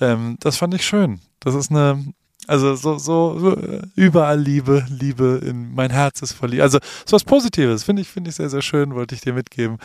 Ähm, 0.00 0.36
das 0.40 0.56
fand 0.56 0.72
ich 0.74 0.86
schön. 0.86 1.20
Das 1.40 1.54
ist 1.54 1.70
eine 1.70 2.14
Also 2.48 2.74
so, 2.74 2.98
so, 2.98 3.38
so 3.38 3.56
äh, 3.56 3.82
überall 3.94 4.40
Liebe, 4.40 4.84
Liebe 4.88 5.40
in 5.44 5.72
mein 5.74 5.90
Herz 5.90 6.22
ist 6.22 6.32
verliebt. 6.32 6.62
Also 6.62 6.78
so 7.06 7.14
was 7.14 7.24
Positives, 7.24 7.84
finde 7.84 8.02
ich, 8.02 8.08
finde 8.08 8.30
ich 8.30 8.36
sehr, 8.36 8.50
sehr 8.50 8.62
schön, 8.62 8.94
wollte 8.94 9.14
ich 9.14 9.20
dir 9.20 9.32
mitgeben. 9.32 9.78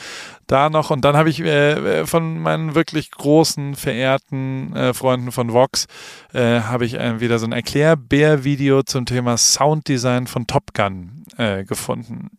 Da 0.47 0.69
noch, 0.69 0.89
und 0.89 1.05
dann 1.05 1.15
habe 1.15 1.29
ich 1.29 1.39
äh, 1.41 2.05
von 2.07 2.39
meinen 2.39 2.73
wirklich 2.73 3.11
großen, 3.11 3.75
verehrten 3.75 4.75
äh, 4.75 4.93
Freunden 4.93 5.31
von 5.31 5.53
Vox, 5.53 5.85
äh, 6.33 6.61
habe 6.61 6.85
ich 6.85 6.95
äh, 6.95 7.19
wieder 7.19 7.37
so 7.37 7.45
ein 7.45 7.51
Erklärbär-Video 7.51 8.81
zum 8.83 9.05
Thema 9.05 9.37
Sounddesign 9.37 10.25
von 10.25 10.47
Top 10.47 10.73
Gun 10.73 11.25
äh, 11.37 11.63
gefunden. 11.63 12.31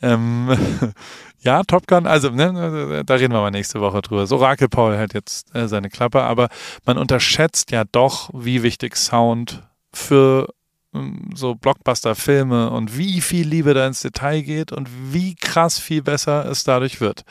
Ähm, 0.00 0.56
ja, 1.40 1.62
Top 1.64 1.86
Gun, 1.86 2.06
also 2.06 2.30
ne, 2.30 3.04
da 3.06 3.14
reden 3.14 3.32
wir 3.32 3.40
mal 3.40 3.50
nächste 3.50 3.80
Woche 3.80 4.02
drüber. 4.02 4.26
So 4.26 4.36
Orakel 4.36 4.68
Paul 4.68 4.96
hält 4.96 5.14
jetzt 5.14 5.54
äh, 5.54 5.68
seine 5.68 5.90
Klappe, 5.90 6.22
aber 6.22 6.48
man 6.84 6.98
unterschätzt 6.98 7.70
ja 7.70 7.84
doch, 7.84 8.30
wie 8.32 8.62
wichtig 8.62 8.96
Sound 8.96 9.62
für 9.92 10.48
ähm, 10.94 11.30
so 11.34 11.54
Blockbuster-Filme 11.54 12.70
und 12.70 12.96
wie 12.96 13.20
viel 13.20 13.46
Liebe 13.46 13.74
da 13.74 13.86
ins 13.86 14.00
Detail 14.00 14.42
geht 14.42 14.72
und 14.72 14.88
wie 15.12 15.34
krass 15.34 15.78
viel 15.78 16.02
besser 16.02 16.46
es 16.46 16.64
dadurch 16.64 17.00
wird. 17.00 17.24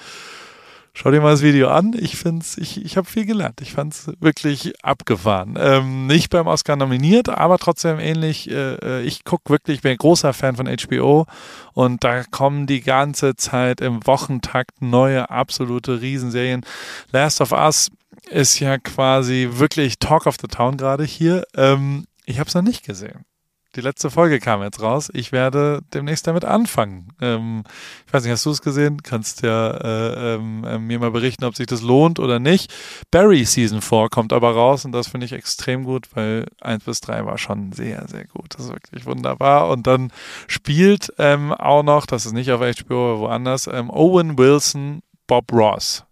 Schau 0.93 1.09
dir 1.09 1.21
mal 1.21 1.31
das 1.31 1.41
Video 1.41 1.69
an. 1.69 1.95
Ich 1.97 2.17
finde 2.17 2.45
ich, 2.57 2.83
ich 2.83 2.97
habe 2.97 3.07
viel 3.07 3.25
gelernt. 3.25 3.61
Ich 3.61 3.71
fand 3.71 3.93
es 3.93 4.11
wirklich 4.19 4.73
abgefahren. 4.83 5.57
Ähm, 5.57 6.05
nicht 6.05 6.29
beim 6.29 6.47
Oscar 6.47 6.75
nominiert, 6.75 7.29
aber 7.29 7.57
trotzdem 7.59 7.97
ähnlich. 7.99 8.51
Äh, 8.51 8.75
äh 8.75 9.01
ich 9.01 9.23
gucke 9.23 9.49
wirklich, 9.49 9.77
ich 9.77 9.81
bin 9.81 9.93
ein 9.93 9.97
großer 9.97 10.33
Fan 10.33 10.57
von 10.57 10.67
HBO 10.67 11.25
und 11.73 12.03
da 12.03 12.23
kommen 12.23 12.67
die 12.67 12.81
ganze 12.81 13.35
Zeit 13.37 13.79
im 13.79 14.05
Wochentakt 14.05 14.81
neue 14.81 15.29
absolute 15.29 16.01
Riesenserien. 16.01 16.65
Last 17.11 17.39
of 17.39 17.53
Us 17.53 17.89
ist 18.29 18.59
ja 18.59 18.77
quasi 18.77 19.49
wirklich 19.53 19.97
Talk 19.97 20.25
of 20.27 20.35
the 20.41 20.47
Town 20.47 20.75
gerade 20.75 21.05
hier. 21.05 21.45
Ähm, 21.55 22.05
ich 22.25 22.39
habe 22.39 22.49
es 22.49 22.53
noch 22.53 22.61
nicht 22.61 22.85
gesehen. 22.85 23.25
Die 23.75 23.81
letzte 23.81 24.09
Folge 24.09 24.41
kam 24.41 24.61
jetzt 24.61 24.81
raus. 24.81 25.09
Ich 25.13 25.31
werde 25.31 25.79
demnächst 25.93 26.27
damit 26.27 26.43
anfangen. 26.43 27.07
Ähm, 27.21 27.63
ich 28.05 28.13
weiß 28.13 28.23
nicht, 28.23 28.33
hast 28.33 28.45
du 28.45 28.49
es 28.49 28.61
gesehen? 28.61 29.01
Kannst 29.01 29.43
ja 29.43 29.71
äh, 29.71 30.35
ähm, 30.35 30.65
äh, 30.65 30.77
mir 30.77 30.99
mal 30.99 31.11
berichten, 31.11 31.45
ob 31.45 31.55
sich 31.55 31.67
das 31.67 31.81
lohnt 31.81 32.19
oder 32.19 32.39
nicht. 32.39 32.73
Barry 33.11 33.45
Season 33.45 33.81
4 33.81 34.09
kommt 34.09 34.33
aber 34.33 34.51
raus 34.51 34.83
und 34.83 34.91
das 34.91 35.07
finde 35.07 35.25
ich 35.25 35.31
extrem 35.31 35.85
gut, 35.85 36.09
weil 36.15 36.47
1 36.59 36.83
bis 36.83 36.99
3 36.99 37.25
war 37.25 37.37
schon 37.37 37.71
sehr, 37.71 38.05
sehr 38.09 38.25
gut. 38.25 38.55
Das 38.55 38.65
ist 38.65 38.73
wirklich 38.73 39.05
wunderbar. 39.05 39.69
Und 39.69 39.87
dann 39.87 40.11
spielt 40.47 41.13
ähm, 41.17 41.53
auch 41.53 41.83
noch, 41.83 42.05
das 42.05 42.25
ist 42.25 42.33
nicht 42.33 42.51
auf 42.51 42.59
HBO, 42.59 43.13
aber 43.13 43.19
woanders, 43.21 43.67
ähm, 43.67 43.89
Owen 43.89 44.37
Wilson 44.37 45.01
Bob 45.27 45.49
Ross. 45.53 46.03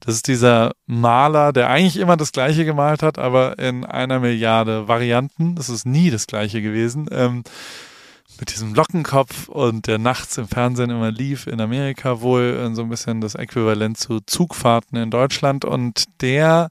Das 0.00 0.14
ist 0.14 0.28
dieser 0.28 0.72
Maler, 0.86 1.52
der 1.52 1.68
eigentlich 1.70 1.96
immer 1.96 2.16
das 2.16 2.32
Gleiche 2.32 2.64
gemalt 2.64 3.02
hat, 3.02 3.18
aber 3.18 3.58
in 3.58 3.84
einer 3.84 4.20
Milliarde 4.20 4.86
Varianten. 4.86 5.56
Das 5.56 5.68
ist 5.68 5.86
nie 5.86 6.10
das 6.10 6.26
Gleiche 6.26 6.62
gewesen. 6.62 7.08
Ähm, 7.10 7.42
mit 8.38 8.52
diesem 8.52 8.74
Lockenkopf 8.74 9.48
und 9.48 9.86
der 9.88 9.98
nachts 9.98 10.38
im 10.38 10.46
Fernsehen 10.46 10.90
immer 10.90 11.10
lief, 11.10 11.46
in 11.46 11.60
Amerika 11.60 12.20
wohl 12.20 12.70
so 12.74 12.82
ein 12.82 12.88
bisschen 12.88 13.20
das 13.20 13.34
Äquivalent 13.34 13.98
zu 13.98 14.20
Zugfahrten 14.20 14.96
in 14.96 15.10
Deutschland. 15.10 15.64
Und 15.64 16.04
der 16.20 16.68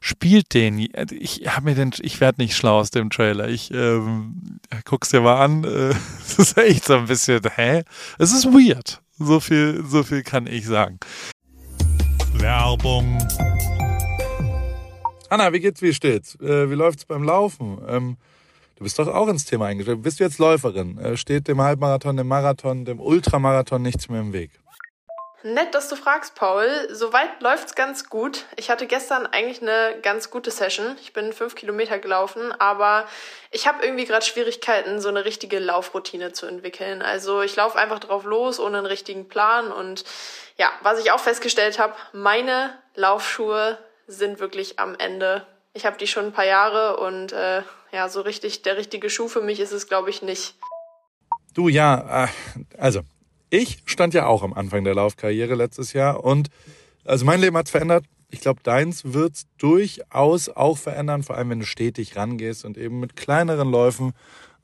spielt 0.00 0.52
den. 0.54 0.78
Ich 0.78 1.42
habe 1.48 1.64
mir 1.64 1.74
den, 1.74 1.92
ich 2.00 2.20
werde 2.20 2.42
nicht 2.42 2.56
schlau 2.56 2.78
aus 2.78 2.90
dem 2.90 3.10
Trailer. 3.10 3.48
Ich 3.48 3.70
ähm, 3.72 4.60
guck's 4.84 5.08
dir 5.08 5.20
mal 5.20 5.42
an. 5.42 5.64
Es 6.26 6.38
ist 6.38 6.58
echt 6.58 6.84
so 6.84 6.96
ein 6.96 7.06
bisschen, 7.06 7.40
hä? 7.54 7.82
Es 8.18 8.32
ist 8.32 8.44
weird. 8.46 9.00
So 9.18 9.40
viel, 9.40 9.82
so 9.88 10.02
viel 10.02 10.22
kann 10.22 10.46
ich 10.46 10.66
sagen. 10.66 10.98
Werbung. 12.40 13.18
Anna, 15.28 15.52
wie 15.52 15.60
geht's, 15.60 15.82
wie 15.82 15.92
steht's? 15.92 16.36
Äh, 16.36 16.70
wie 16.70 16.74
läuft's 16.74 17.04
beim 17.04 17.24
Laufen? 17.24 17.78
Ähm, 17.88 18.16
du 18.76 18.84
bist 18.84 18.98
doch 18.98 19.08
auch 19.08 19.28
ins 19.28 19.44
Thema 19.44 19.66
eingestellt. 19.66 20.02
Bist 20.02 20.20
du 20.20 20.24
jetzt 20.24 20.38
Läuferin? 20.38 20.98
Äh, 20.98 21.16
steht 21.16 21.48
dem 21.48 21.60
Halbmarathon, 21.60 22.16
dem 22.16 22.28
Marathon, 22.28 22.84
dem 22.84 23.00
Ultramarathon 23.00 23.82
nichts 23.82 24.08
mehr 24.08 24.20
im 24.20 24.32
Weg? 24.32 24.50
Nett, 25.46 25.76
dass 25.76 25.88
du 25.88 25.94
fragst, 25.94 26.34
Paul. 26.34 26.88
Soweit 26.90 27.40
läuft's 27.40 27.76
ganz 27.76 28.10
gut. 28.10 28.46
Ich 28.56 28.68
hatte 28.68 28.88
gestern 28.88 29.26
eigentlich 29.26 29.62
eine 29.62 29.94
ganz 30.02 30.30
gute 30.30 30.50
Session. 30.50 30.96
Ich 31.00 31.12
bin 31.12 31.32
fünf 31.32 31.54
Kilometer 31.54 32.00
gelaufen, 32.00 32.50
aber 32.58 33.06
ich 33.52 33.68
habe 33.68 33.84
irgendwie 33.84 34.06
gerade 34.06 34.26
Schwierigkeiten, 34.26 35.00
so 35.00 35.08
eine 35.08 35.24
richtige 35.24 35.60
Laufroutine 35.60 36.32
zu 36.32 36.46
entwickeln. 36.46 37.00
Also 37.00 37.42
ich 37.42 37.54
laufe 37.54 37.78
einfach 37.78 38.00
drauf 38.00 38.24
los, 38.24 38.58
ohne 38.58 38.78
einen 38.78 38.86
richtigen 38.86 39.28
Plan. 39.28 39.70
Und 39.70 40.04
ja, 40.56 40.68
was 40.82 40.98
ich 40.98 41.12
auch 41.12 41.20
festgestellt 41.20 41.78
habe, 41.78 41.94
meine 42.12 42.76
Laufschuhe 42.96 43.78
sind 44.08 44.40
wirklich 44.40 44.80
am 44.80 44.96
Ende. 44.96 45.46
Ich 45.74 45.86
habe 45.86 45.96
die 45.96 46.08
schon 46.08 46.24
ein 46.24 46.32
paar 46.32 46.46
Jahre 46.46 46.96
und 46.96 47.32
äh, 47.32 47.62
ja, 47.92 48.08
so 48.08 48.20
richtig 48.22 48.62
der 48.62 48.76
richtige 48.76 49.10
Schuh 49.10 49.28
für 49.28 49.42
mich 49.42 49.60
ist 49.60 49.70
es, 49.70 49.86
glaube 49.86 50.10
ich, 50.10 50.22
nicht. 50.22 50.56
Du 51.54 51.68
ja, 51.68 52.24
äh, 52.24 52.28
also 52.78 53.02
ich 53.56 53.78
stand 53.86 54.12
ja 54.12 54.26
auch 54.26 54.42
am 54.42 54.52
Anfang 54.52 54.84
der 54.84 54.94
Laufkarriere 54.94 55.54
letztes 55.54 55.94
Jahr 55.94 56.22
und 56.22 56.48
also 57.04 57.24
mein 57.24 57.40
Leben 57.40 57.56
hat's 57.56 57.70
verändert. 57.70 58.04
Ich 58.30 58.40
glaube, 58.40 58.60
deins 58.62 59.14
wird's 59.14 59.46
durchaus 59.56 60.48
auch 60.48 60.76
verändern, 60.76 61.22
vor 61.22 61.36
allem 61.36 61.50
wenn 61.50 61.60
du 61.60 61.66
stetig 61.66 62.16
rangehst 62.16 62.64
und 62.64 62.76
eben 62.76 63.00
mit 63.00 63.16
kleineren 63.16 63.70
Läufen 63.70 64.12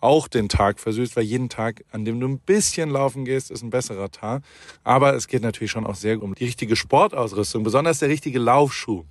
auch 0.00 0.28
den 0.28 0.48
Tag 0.48 0.80
versüßt, 0.80 1.16
weil 1.16 1.22
jeden 1.22 1.48
Tag, 1.48 1.84
an 1.92 2.04
dem 2.04 2.20
du 2.20 2.26
ein 2.26 2.40
bisschen 2.40 2.90
laufen 2.90 3.24
gehst, 3.24 3.50
ist 3.50 3.62
ein 3.62 3.70
besserer 3.70 4.10
Tag. 4.10 4.42
Aber 4.82 5.14
es 5.14 5.28
geht 5.28 5.42
natürlich 5.42 5.70
schon 5.70 5.86
auch 5.86 5.94
sehr 5.94 6.20
um 6.20 6.34
die 6.34 6.44
richtige 6.44 6.76
Sportausrüstung, 6.76 7.62
besonders 7.62 8.00
der 8.00 8.08
richtige 8.08 8.40
Laufschuh 8.40 9.04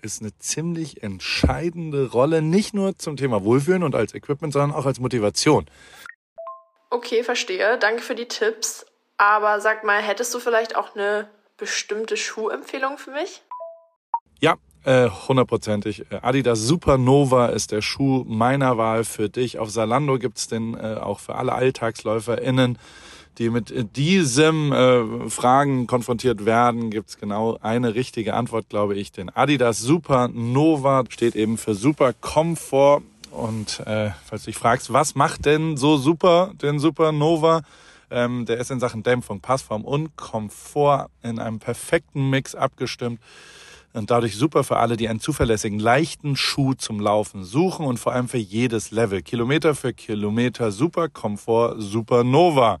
ist 0.00 0.20
eine 0.22 0.36
ziemlich 0.38 1.02
entscheidende 1.02 2.10
Rolle, 2.10 2.40
nicht 2.40 2.72
nur 2.72 2.96
zum 2.96 3.16
Thema 3.16 3.42
Wohlfühlen 3.44 3.82
und 3.82 3.94
als 3.94 4.14
Equipment, 4.14 4.52
sondern 4.52 4.72
auch 4.72 4.86
als 4.86 5.00
Motivation. 5.00 5.66
Okay, 6.90 7.22
verstehe. 7.24 7.78
Danke 7.78 8.02
für 8.02 8.14
die 8.14 8.26
Tipps. 8.26 8.86
Aber 9.18 9.60
sag 9.60 9.82
mal, 9.82 10.00
hättest 10.00 10.32
du 10.32 10.38
vielleicht 10.38 10.76
auch 10.76 10.94
eine 10.94 11.28
bestimmte 11.56 12.16
Schuhempfehlung 12.16 12.98
für 12.98 13.10
mich? 13.10 13.42
Ja, 14.40 14.54
äh, 14.84 15.08
hundertprozentig. 15.10 16.10
Äh, 16.12 16.20
Adidas 16.22 16.60
Supernova 16.60 17.46
ist 17.46 17.72
der 17.72 17.82
Schuh 17.82 18.24
meiner 18.28 18.78
Wahl 18.78 19.02
für 19.02 19.28
dich. 19.28 19.58
Auf 19.58 19.70
Salando 19.70 20.18
gibt's 20.18 20.46
den 20.46 20.74
äh, 20.74 20.98
auch 21.00 21.18
für 21.18 21.34
alle 21.34 21.52
AlltagsläuferInnen, 21.52 22.78
die 23.38 23.50
mit 23.50 23.96
diesem 23.96 24.72
äh, 24.72 25.28
Fragen 25.28 25.88
konfrontiert 25.88 26.46
werden. 26.46 26.90
Gibt's 26.90 27.18
genau 27.18 27.58
eine 27.60 27.96
richtige 27.96 28.34
Antwort, 28.34 28.68
glaube 28.68 28.94
ich. 28.94 29.10
Den 29.10 29.34
Adidas 29.34 29.80
Supernova 29.80 31.04
steht 31.08 31.34
eben 31.34 31.58
für 31.58 31.74
Super 31.74 32.12
Komfort. 32.12 33.02
Und 33.32 33.80
äh, 33.80 34.10
falls 34.24 34.44
du 34.44 34.50
dich 34.50 34.58
fragst, 34.58 34.92
was 34.92 35.16
macht 35.16 35.44
denn 35.44 35.76
so 35.76 35.96
super 35.96 36.52
den 36.62 36.78
Supernova? 36.78 37.62
Ähm, 38.10 38.46
der 38.46 38.58
ist 38.58 38.70
in 38.70 38.80
Sachen 38.80 39.02
Dämpfung, 39.02 39.40
Passform 39.40 39.84
und 39.84 40.16
Komfort 40.16 41.08
in 41.22 41.38
einem 41.38 41.58
perfekten 41.58 42.30
Mix 42.30 42.54
abgestimmt 42.54 43.20
und 43.92 44.10
dadurch 44.10 44.36
super 44.36 44.64
für 44.64 44.76
alle, 44.76 44.96
die 44.96 45.08
einen 45.08 45.20
zuverlässigen, 45.20 45.78
leichten 45.78 46.36
Schuh 46.36 46.74
zum 46.74 47.00
Laufen 47.00 47.44
suchen 47.44 47.86
und 47.86 47.98
vor 47.98 48.12
allem 48.12 48.28
für 48.28 48.38
jedes 48.38 48.90
Level. 48.90 49.22
Kilometer 49.22 49.74
für 49.74 49.92
Kilometer, 49.92 50.70
super 50.70 51.08
Komfort, 51.08 51.76
super 51.78 52.24
Nova. 52.24 52.80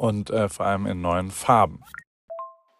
und 0.00 0.30
äh, 0.30 0.48
vor 0.48 0.66
allem 0.66 0.86
in 0.86 1.00
neuen 1.02 1.30
Farben. 1.30 1.84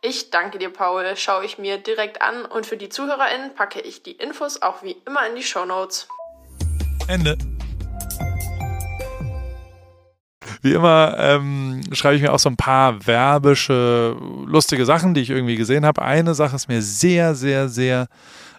Ich 0.02 0.30
danke 0.30 0.58
dir, 0.58 0.70
Paul. 0.70 1.04
Schaue 1.16 1.44
ich 1.44 1.58
mir 1.58 1.76
direkt 1.76 2.22
an 2.22 2.46
und 2.46 2.64
für 2.64 2.78
die 2.78 2.88
ZuhörerInnen 2.88 3.54
packe 3.54 3.80
ich 3.80 4.02
die 4.02 4.12
Infos 4.12 4.62
auch 4.62 4.82
wie 4.82 4.96
immer 5.06 5.26
in 5.28 5.36
die 5.36 5.42
Show 5.42 5.66
Notes. 5.66 6.08
Ende. 7.06 7.36
Wie 10.62 10.72
immer 10.72 11.16
ähm, 11.18 11.82
schreibe 11.92 12.16
ich 12.16 12.22
mir 12.22 12.32
auch 12.32 12.38
so 12.38 12.48
ein 12.48 12.56
paar 12.56 13.06
werbische, 13.06 14.16
lustige 14.46 14.86
Sachen, 14.86 15.12
die 15.12 15.20
ich 15.20 15.30
irgendwie 15.30 15.56
gesehen 15.56 15.84
habe. 15.84 16.00
Eine 16.00 16.34
Sache 16.34 16.56
ist 16.56 16.68
mir 16.68 16.80
sehr, 16.80 17.34
sehr, 17.34 17.68
sehr 17.68 18.08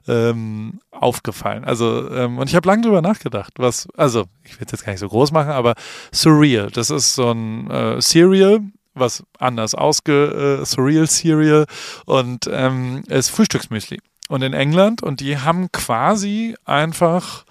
ähm, 0.08 0.79
aufgefallen. 0.91 1.63
Also, 1.63 2.10
ähm, 2.12 2.38
und 2.38 2.50
ich 2.50 2.55
habe 2.55 2.67
lange 2.67 2.84
drüber 2.84 3.01
nachgedacht, 3.01 3.53
was, 3.58 3.88
also, 3.96 4.25
ich 4.43 4.60
will 4.60 4.65
es 4.65 4.72
jetzt 4.72 4.86
gar 4.86 4.91
nicht 4.93 5.00
so 5.00 5.10
groß 5.10 5.31
machen, 5.31 5.51
aber 5.51 5.75
Surreal, 6.12 6.70
das 6.72 6.89
ist 6.89 7.15
so 7.15 7.31
ein 7.31 7.70
äh, 7.70 8.01
Serial, 8.01 8.62
was 8.93 9.24
anders 9.39 9.75
ausge, 9.75 10.60
äh, 10.62 10.65
Surreal 10.65 11.08
Serial 11.08 11.65
und 12.05 12.50
ähm, 12.51 13.03
ist 13.08 13.29
Frühstücksmüsli. 13.29 14.00
Und 14.27 14.43
in 14.43 14.53
England, 14.53 15.03
und 15.03 15.20
die 15.20 15.38
haben 15.38 15.72
quasi 15.72 16.55
einfach 16.63 17.46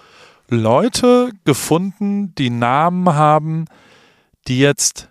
Leute 0.48 1.30
gefunden, 1.44 2.34
die 2.34 2.50
Namen 2.50 3.14
haben, 3.14 3.66
die 4.48 4.58
jetzt, 4.58 5.08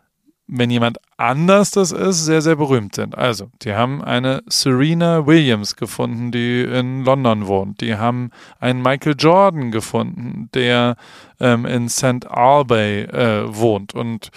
wenn 0.47 0.69
jemand 0.69 0.97
anders 1.19 1.71
das 1.71 1.91
ist, 1.91 2.25
sehr, 2.25 2.41
sehr 2.41 2.55
berühmt 2.55 2.95
sind. 2.95 3.17
Also, 3.17 3.49
die 3.61 3.73
haben 3.73 4.03
eine 4.03 4.41
Serena 4.47 5.27
Williams 5.27 5.75
gefunden, 5.75 6.31
die 6.31 6.61
in 6.61 7.03
London 7.03 7.47
wohnt. 7.47 7.81
Die 7.81 7.95
haben 7.95 8.31
einen 8.59 8.81
Michael 8.81 9.15
Jordan 9.17 9.71
gefunden, 9.71 10.49
der 10.53 10.95
ähm, 11.39 11.65
in 11.65 11.89
St. 11.89 12.25
Albay 12.29 13.03
äh, 13.03 13.43
wohnt. 13.47 13.93
Und 13.93 14.29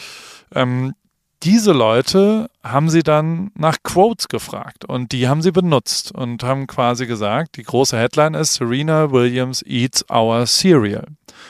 ähm, 0.54 0.94
diese 1.42 1.72
Leute 1.72 2.48
haben 2.62 2.88
sie 2.88 3.02
dann 3.02 3.50
nach 3.54 3.78
Quotes 3.82 4.28
gefragt 4.28 4.84
und 4.84 5.10
die 5.10 5.26
haben 5.26 5.42
sie 5.42 5.50
benutzt 5.50 6.12
und 6.12 6.44
haben 6.44 6.68
quasi 6.68 7.06
gesagt, 7.06 7.56
die 7.56 7.64
große 7.64 7.98
Headline 7.98 8.34
ist 8.34 8.54
Serena 8.54 9.10
Williams 9.10 9.62
eats 9.66 10.08
our 10.08 10.46
cereal. 10.46 11.06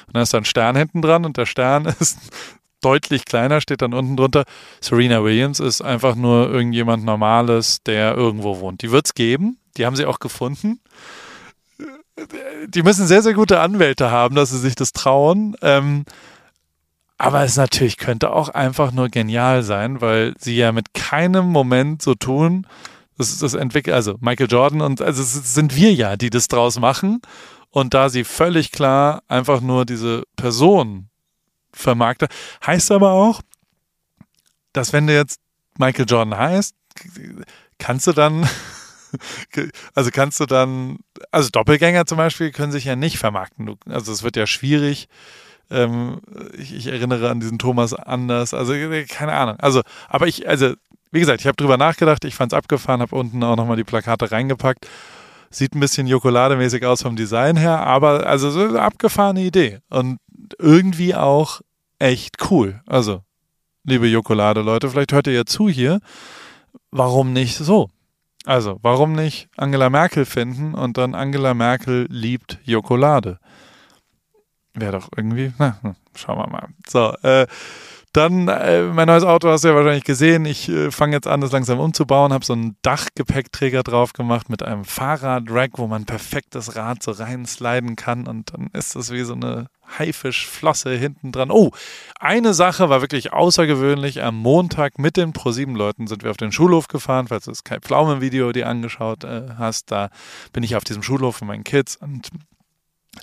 Und 0.06 0.14
da 0.14 0.22
ist 0.22 0.34
ein 0.34 0.46
Stern 0.46 0.76
hinten 0.76 1.02
dran 1.02 1.26
und 1.26 1.36
der 1.36 1.46
Stern 1.46 1.84
ist 2.00 2.18
deutlich 2.84 3.24
kleiner, 3.24 3.60
steht 3.60 3.82
dann 3.82 3.94
unten 3.94 4.16
drunter. 4.16 4.44
Serena 4.80 5.22
Williams 5.22 5.60
ist 5.60 5.80
einfach 5.82 6.14
nur 6.14 6.50
irgendjemand 6.50 7.04
Normales, 7.04 7.82
der 7.84 8.14
irgendwo 8.14 8.60
wohnt. 8.60 8.82
Die 8.82 8.90
wird 8.90 9.06
es 9.06 9.14
geben, 9.14 9.58
die 9.76 9.86
haben 9.86 9.96
sie 9.96 10.06
auch 10.06 10.18
gefunden. 10.18 10.80
Die 12.68 12.82
müssen 12.82 13.06
sehr, 13.06 13.22
sehr 13.22 13.34
gute 13.34 13.60
Anwälte 13.60 14.10
haben, 14.10 14.34
dass 14.34 14.50
sie 14.50 14.58
sich 14.58 14.74
das 14.74 14.92
trauen. 14.92 15.56
Ähm, 15.62 16.04
aber 17.18 17.44
es 17.44 17.56
natürlich 17.56 17.98
könnte 17.98 18.32
auch 18.32 18.48
einfach 18.48 18.92
nur 18.92 19.08
genial 19.08 19.62
sein, 19.62 20.00
weil 20.00 20.34
sie 20.38 20.56
ja 20.56 20.72
mit 20.72 20.92
keinem 20.92 21.46
Moment 21.46 22.02
so 22.02 22.14
tun, 22.14 22.66
das, 23.16 23.38
das 23.38 23.54
entwickelt, 23.54 23.94
also 23.94 24.16
Michael 24.20 24.50
Jordan 24.50 24.80
und 24.80 25.00
also 25.00 25.22
es 25.22 25.54
sind 25.54 25.76
wir 25.76 25.92
ja, 25.92 26.16
die 26.16 26.30
das 26.30 26.48
draus 26.48 26.80
machen. 26.80 27.20
Und 27.70 27.94
da 27.94 28.08
sie 28.08 28.24
völlig 28.24 28.72
klar 28.72 29.22
einfach 29.28 29.60
nur 29.60 29.86
diese 29.86 30.24
Person 30.36 31.08
vermarktet, 31.72 32.30
heißt 32.66 32.90
aber 32.92 33.12
auch, 33.12 33.40
dass 34.72 34.92
wenn 34.92 35.06
du 35.06 35.14
jetzt 35.14 35.40
Michael 35.78 36.06
Jordan 36.08 36.36
heißt, 36.36 36.74
kannst 37.78 38.06
du 38.06 38.12
dann, 38.12 38.48
also 39.94 40.10
kannst 40.10 40.40
du 40.40 40.46
dann, 40.46 40.98
also 41.30 41.48
Doppelgänger 41.50 42.06
zum 42.06 42.18
Beispiel 42.18 42.50
können 42.52 42.72
sich 42.72 42.84
ja 42.84 42.96
nicht 42.96 43.18
vermarkten. 43.18 43.76
Also 43.88 44.12
es 44.12 44.22
wird 44.22 44.36
ja 44.36 44.46
schwierig, 44.46 45.08
ähm, 45.70 46.20
ich, 46.56 46.74
ich, 46.74 46.86
erinnere 46.86 47.30
an 47.30 47.40
diesen 47.40 47.58
Thomas 47.58 47.94
Anders. 47.94 48.54
Also 48.54 48.74
äh, 48.74 49.04
keine 49.04 49.32
Ahnung. 49.32 49.56
Also, 49.58 49.82
aber 50.08 50.26
ich, 50.26 50.48
also 50.48 50.74
wie 51.10 51.20
gesagt, 51.20 51.40
ich 51.40 51.46
habe 51.46 51.56
drüber 51.56 51.76
nachgedacht. 51.76 52.24
Ich 52.24 52.34
fand 52.34 52.52
es 52.52 52.56
abgefahren, 52.56 53.00
habe 53.00 53.14
unten 53.16 53.42
auch 53.42 53.56
nochmal 53.56 53.76
die 53.76 53.84
Plakate 53.84 54.30
reingepackt. 54.30 54.86
Sieht 55.50 55.74
ein 55.74 55.80
bisschen 55.80 56.06
Jokolademäßig 56.06 56.84
aus 56.86 57.02
vom 57.02 57.16
Design 57.16 57.56
her, 57.56 57.80
aber 57.80 58.26
also 58.26 58.50
so 58.50 58.60
eine 58.60 58.80
abgefahrene 58.80 59.42
Idee 59.42 59.80
und 59.90 60.18
irgendwie 60.59 61.14
auch 61.14 61.61
echt 61.99 62.50
cool. 62.50 62.80
Also, 62.87 63.23
liebe 63.85 64.06
Jokolade-Leute, 64.06 64.90
vielleicht 64.90 65.12
hört 65.12 65.26
ihr 65.26 65.32
ja 65.35 65.44
zu 65.44 65.68
hier. 65.68 66.00
Warum 66.90 67.32
nicht 67.32 67.56
so? 67.56 67.90
Also, 68.44 68.78
warum 68.82 69.12
nicht 69.12 69.49
Angela 69.56 69.88
Merkel 69.88 70.25
finden 70.25 70.75
und 70.75 70.99
dann 70.99 71.14
Angela 71.14 71.54
Merkel 71.54 72.06
liebt 72.11 72.59
Jokolade? 72.64 73.38
Wäre 74.75 74.92
doch 74.92 75.09
irgendwie, 75.16 75.52
na, 75.59 75.78
schauen 76.14 76.38
wir 76.38 76.49
mal. 76.49 76.68
So, 76.88 77.12
äh, 77.23 77.47
dann 78.12 78.49
äh, 78.49 78.83
mein 78.83 79.07
neues 79.07 79.25
Auto 79.25 79.49
hast 79.49 79.64
du 79.64 79.69
ja 79.69 79.75
wahrscheinlich 79.75 80.04
gesehen. 80.04 80.45
Ich 80.45 80.69
äh, 80.69 80.90
fange 80.90 81.16
jetzt 81.16 81.26
an, 81.26 81.40
das 81.40 81.52
langsam 81.52 81.81
umzubauen. 81.81 82.33
Habe 82.33 82.45
so 82.45 82.52
einen 82.52 82.76
Dachgepäckträger 82.83 83.83
drauf 83.83 84.12
gemacht 84.12 84.50
mit 84.50 84.62
einem 84.62 84.85
Fahrradrack, 84.85 85.78
wo 85.78 85.87
man 85.87 86.04
perfekt 86.04 86.54
das 86.54 86.76
Rad 86.76 87.02
so 87.02 87.12
reinsliden 87.12 87.97
kann. 87.97 88.26
Und 88.26 88.52
dann 88.52 88.69
ist 88.75 88.97
es 88.97 89.11
wie 89.12 89.23
so 89.23 89.33
eine 89.33 89.69
Haifischflosse 89.99 90.95
hinten 90.95 91.33
dran. 91.33 91.50
Oh, 91.50 91.71
eine 92.21 92.52
Sache 92.52 92.90
war 92.90 93.00
wirklich 93.00 93.33
außergewöhnlich. 93.33 94.23
Am 94.23 94.37
Montag 94.37 94.99
mit 94.99 95.16
den 95.16 95.33
Pro7-Leuten 95.33 96.07
sind 96.07 96.23
wir 96.23 96.31
auf 96.31 96.37
den 96.37 96.52
Schulhof 96.52 96.88
gefahren. 96.88 97.28
Falls 97.28 97.47
du 97.47 97.50
das 97.50 97.64
Kai 97.64 97.81
Pflaumen-Video 97.81 98.52
dir 98.52 98.69
angeschaut 98.69 99.25
äh, 99.25 99.54
hast, 99.57 99.90
da 99.90 100.11
bin 100.52 100.62
ich 100.62 100.76
auf 100.76 100.85
diesem 100.85 101.02
Schulhof 101.02 101.37
für 101.37 101.47
meinen 101.47 101.64
Kids 101.64 101.97
und 101.97 102.28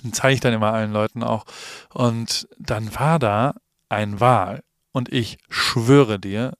den 0.02 0.12
zeige 0.12 0.34
ich 0.34 0.40
dann 0.40 0.52
immer 0.52 0.72
allen 0.72 0.92
Leuten 0.92 1.22
auch. 1.22 1.44
Und 1.92 2.48
dann 2.58 2.92
war 2.94 3.20
da 3.20 3.54
ein 3.88 4.18
Wal. 4.18 4.62
Und 4.92 5.12
ich 5.12 5.38
schwöre 5.48 6.18
dir, 6.18 6.54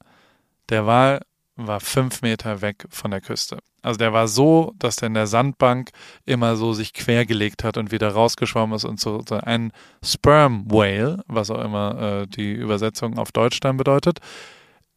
der 0.68 0.86
Wal 0.86 1.20
war 1.56 1.80
fünf 1.80 2.22
Meter 2.22 2.62
weg 2.62 2.86
von 2.88 3.10
der 3.10 3.20
Küste. 3.20 3.58
Also 3.82 3.98
der 3.98 4.12
war 4.12 4.28
so, 4.28 4.72
dass 4.78 4.96
der 4.96 5.08
in 5.08 5.14
der 5.14 5.26
Sandbank 5.26 5.90
immer 6.26 6.56
so 6.56 6.72
sich 6.72 6.92
quergelegt 6.92 7.64
hat 7.64 7.76
und 7.76 7.92
wieder 7.92 8.10
rausgeschwommen 8.10 8.76
ist 8.76 8.84
und 8.84 9.00
so, 9.00 9.22
so 9.26 9.36
ein 9.36 9.72
Sperm 10.04 10.70
Whale, 10.70 11.22
was 11.26 11.50
auch 11.50 11.62
immer 11.62 12.22
äh, 12.22 12.26
die 12.26 12.52
Übersetzung 12.52 13.18
auf 13.18 13.32
Deutsch 13.32 13.60
dann 13.60 13.76
bedeutet. 13.76 14.18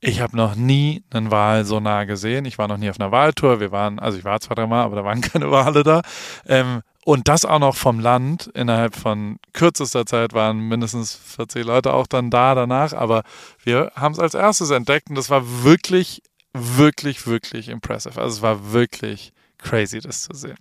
Ich 0.01 0.19
habe 0.19 0.35
noch 0.35 0.55
nie 0.55 1.03
einen 1.11 1.31
Wal 1.31 1.63
so 1.63 1.79
nah 1.79 2.03
gesehen. 2.03 2.43
Ich 2.43 2.57
war 2.57 2.67
noch 2.67 2.77
nie 2.77 2.89
auf 2.89 2.99
einer 2.99 3.13
Waltour. 3.13 3.61
Wir 3.61 3.71
waren, 3.71 3.99
also 3.99 4.17
ich 4.17 4.25
war 4.25 4.41
zwar 4.41 4.55
dreimal, 4.55 4.83
aber 4.83 4.97
da 4.97 5.05
waren 5.05 5.21
keine 5.21 5.49
Wale 5.49 5.83
da. 5.83 6.01
Ähm, 6.45 6.81
und 7.05 7.27
das 7.27 7.45
auch 7.45 7.59
noch 7.59 7.75
vom 7.75 7.99
Land. 7.99 8.47
Innerhalb 8.53 8.95
von 8.95 9.37
kürzester 9.53 10.05
Zeit 10.05 10.33
waren 10.33 10.59
mindestens 10.59 11.15
40 11.15 11.65
Leute 11.65 11.93
auch 11.93 12.07
dann 12.07 12.29
da 12.29 12.55
danach. 12.55 12.93
Aber 12.93 13.23
wir 13.63 13.91
haben 13.95 14.13
es 14.13 14.19
als 14.19 14.33
erstes 14.33 14.69
entdeckt 14.69 15.09
und 15.09 15.15
das 15.15 15.29
war 15.29 15.63
wirklich, 15.63 16.21
wirklich, 16.53 17.27
wirklich 17.27 17.69
impressive. 17.69 18.19
Also 18.19 18.37
es 18.37 18.41
war 18.41 18.71
wirklich 18.71 19.33
crazy, 19.57 19.99
das 19.99 20.23
zu 20.23 20.33
sehen. 20.33 20.57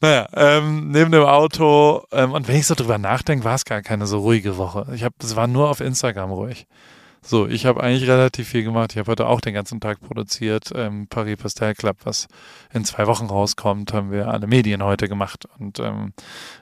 Naja, 0.00 0.28
ähm, 0.34 0.90
neben 0.90 1.12
dem 1.12 1.22
Auto, 1.22 2.04
ähm, 2.12 2.32
und 2.32 2.46
wenn 2.46 2.56
ich 2.56 2.66
so 2.66 2.74
drüber 2.74 2.98
nachdenke, 2.98 3.44
war 3.44 3.54
es 3.54 3.64
gar 3.64 3.80
keine 3.80 4.06
so 4.06 4.18
ruhige 4.18 4.58
Woche. 4.58 4.86
Ich 4.94 5.02
habe, 5.02 5.14
es 5.22 5.34
war 5.36 5.46
nur 5.46 5.70
auf 5.70 5.80
Instagram 5.80 6.30
ruhig. 6.30 6.66
So, 7.26 7.48
ich 7.48 7.64
habe 7.64 7.82
eigentlich 7.82 8.06
relativ 8.06 8.48
viel 8.48 8.64
gemacht. 8.64 8.92
Ich 8.92 8.98
habe 8.98 9.10
heute 9.10 9.26
auch 9.26 9.40
den 9.40 9.54
ganzen 9.54 9.80
Tag 9.80 9.98
produziert. 10.02 10.70
Ähm, 10.74 11.06
Paris 11.08 11.38
Pastel 11.38 11.74
Club, 11.74 11.96
was 12.04 12.28
in 12.70 12.84
zwei 12.84 13.06
Wochen 13.06 13.24
rauskommt, 13.24 13.94
haben 13.94 14.12
wir 14.12 14.28
alle 14.28 14.46
Medien 14.46 14.82
heute 14.82 15.08
gemacht 15.08 15.46
und 15.58 15.78
ähm, 15.78 16.12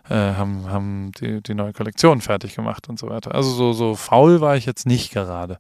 äh, 0.09 0.15
haben, 0.15 0.71
haben 0.71 1.11
die, 1.21 1.43
die 1.43 1.55
neue 1.55 1.73
Kollektion 1.73 2.21
fertig 2.21 2.55
gemacht 2.55 2.89
und 2.89 2.97
so 2.97 3.09
weiter. 3.09 3.35
Also 3.35 3.51
so, 3.51 3.73
so 3.73 3.97
faul 3.97 4.41
war 4.41 4.57
ich 4.57 4.65
jetzt 4.65 4.87
nicht 4.87 5.13
gerade. 5.13 5.59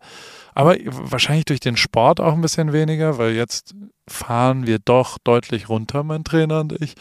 Aber 0.54 0.76
wahrscheinlich 0.86 1.46
durch 1.46 1.60
den 1.60 1.76
Sport 1.76 2.20
auch 2.20 2.34
ein 2.34 2.40
bisschen 2.40 2.72
weniger, 2.72 3.18
weil 3.18 3.32
jetzt 3.32 3.74
fahren 4.06 4.68
wir 4.68 4.78
doch 4.78 5.18
deutlich 5.18 5.68
runter, 5.68 6.04
mein 6.04 6.22
Trainer 6.22 6.60
und 6.60 6.80
ich. 6.80 6.94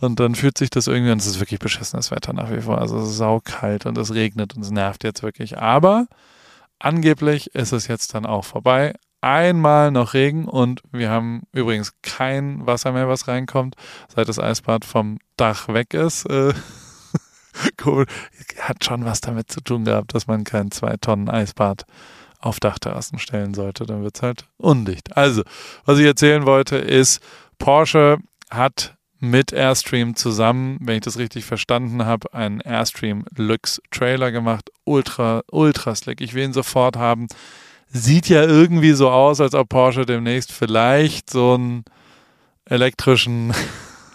Und 0.00 0.20
dann 0.20 0.36
fühlt 0.36 0.56
sich 0.56 0.70
das 0.70 0.86
irgendwie, 0.86 1.12
und 1.12 1.20
es 1.20 1.26
ist 1.26 1.38
wirklich 1.38 1.60
beschissenes 1.60 2.10
Wetter 2.12 2.32
nach 2.32 2.50
wie 2.50 2.62
vor. 2.62 2.78
Also 2.78 2.98
es 2.98 3.10
ist 3.10 3.16
saukalt 3.18 3.84
und 3.84 3.98
es 3.98 4.14
regnet 4.14 4.56
und 4.56 4.62
es 4.62 4.70
nervt 4.70 5.04
jetzt 5.04 5.22
wirklich. 5.22 5.58
Aber 5.58 6.06
Angeblich 6.82 7.54
ist 7.54 7.70
es 7.70 7.86
jetzt 7.86 8.12
dann 8.12 8.26
auch 8.26 8.44
vorbei. 8.44 8.94
Einmal 9.20 9.92
noch 9.92 10.14
Regen 10.14 10.48
und 10.48 10.82
wir 10.90 11.10
haben 11.10 11.42
übrigens 11.52 11.92
kein 12.02 12.66
Wasser 12.66 12.90
mehr, 12.90 13.06
was 13.06 13.28
reinkommt, 13.28 13.76
seit 14.08 14.28
das 14.28 14.40
Eisbad 14.40 14.84
vom 14.84 15.18
Dach 15.36 15.68
weg 15.68 15.94
ist. 15.94 16.24
Äh, 16.24 16.52
cool. 17.86 18.04
Hat 18.58 18.84
schon 18.84 19.04
was 19.04 19.20
damit 19.20 19.52
zu 19.52 19.60
tun 19.60 19.84
gehabt, 19.84 20.12
dass 20.12 20.26
man 20.26 20.42
kein 20.42 20.72
zwei 20.72 20.96
Tonnen 20.96 21.30
Eisbad 21.30 21.84
auf 22.40 22.58
Dachterrassen 22.58 23.20
stellen 23.20 23.54
sollte. 23.54 23.86
Dann 23.86 24.02
wird 24.02 24.16
es 24.16 24.22
halt 24.22 24.48
undicht. 24.56 25.16
Also, 25.16 25.44
was 25.84 26.00
ich 26.00 26.06
erzählen 26.06 26.46
wollte, 26.46 26.78
ist, 26.78 27.20
Porsche 27.58 28.18
hat 28.50 28.96
mit 29.22 29.52
Airstream 29.52 30.16
zusammen, 30.16 30.78
wenn 30.80 30.96
ich 30.96 31.02
das 31.02 31.16
richtig 31.16 31.44
verstanden 31.44 32.04
habe, 32.04 32.34
einen 32.34 32.60
Airstream 32.60 33.24
Lux 33.36 33.80
Trailer 33.92 34.32
gemacht. 34.32 34.70
Ultra, 34.82 35.42
ultra 35.48 35.94
slick. 35.94 36.20
Ich 36.20 36.34
will 36.34 36.42
ihn 36.42 36.52
sofort 36.52 36.96
haben. 36.96 37.28
Sieht 37.86 38.28
ja 38.28 38.42
irgendwie 38.42 38.92
so 38.92 39.10
aus, 39.10 39.40
als 39.40 39.54
ob 39.54 39.68
Porsche 39.68 40.06
demnächst 40.06 40.50
vielleicht 40.50 41.30
so 41.30 41.54
einen 41.54 41.84
elektrischen 42.64 43.54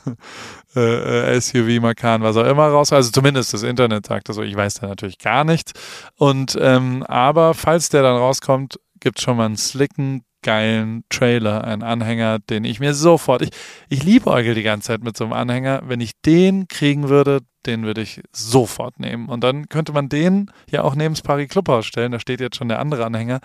äh, 0.75 1.35
äh 1.35 1.39
SUV 1.39 1.81
Macan, 1.81 2.21
was 2.21 2.35
auch 2.35 2.45
immer 2.45 2.67
raus. 2.67 2.91
Also 2.91 3.09
zumindest 3.09 3.53
das 3.53 3.63
Internet 3.63 4.07
sagt 4.07 4.27
das 4.27 4.35
so. 4.35 4.41
Ich 4.41 4.57
weiß 4.57 4.73
da 4.73 4.87
natürlich 4.87 5.19
gar 5.19 5.45
nichts. 5.45 5.71
Und 6.17 6.57
ähm, 6.59 7.03
aber 7.03 7.53
falls 7.53 7.87
der 7.87 8.01
dann 8.01 8.17
rauskommt, 8.17 8.77
gibt 8.99 9.19
es 9.19 9.23
schon 9.23 9.37
mal 9.37 9.45
einen 9.45 9.55
slicken, 9.55 10.23
geilen 10.47 11.03
Trailer, 11.09 11.65
einen 11.65 11.83
Anhänger, 11.83 12.39
den 12.39 12.63
ich 12.63 12.79
mir 12.79 12.93
sofort, 12.93 13.41
ich, 13.41 13.49
ich 13.89 14.05
liebäugel 14.05 14.55
die 14.55 14.63
ganze 14.63 14.87
Zeit 14.87 15.03
mit 15.03 15.17
so 15.17 15.25
einem 15.25 15.33
Anhänger. 15.33 15.81
Wenn 15.85 15.99
ich 15.99 16.13
den 16.21 16.69
kriegen 16.69 17.09
würde, 17.09 17.41
den 17.65 17.83
würde 17.83 17.99
ich 17.99 18.21
sofort 18.31 18.97
nehmen. 18.97 19.27
Und 19.27 19.43
dann 19.43 19.67
könnte 19.67 19.91
man 19.91 20.07
den 20.07 20.49
ja 20.71 20.83
auch 20.83 20.95
neben 20.95 21.15
das 21.15 21.21
Paris 21.21 21.49
Clubhaus 21.49 21.85
stellen. 21.85 22.13
Da 22.13 22.21
steht 22.21 22.39
jetzt 22.39 22.55
schon 22.55 22.69
der 22.69 22.79
andere 22.79 23.05
Anhänger. 23.05 23.41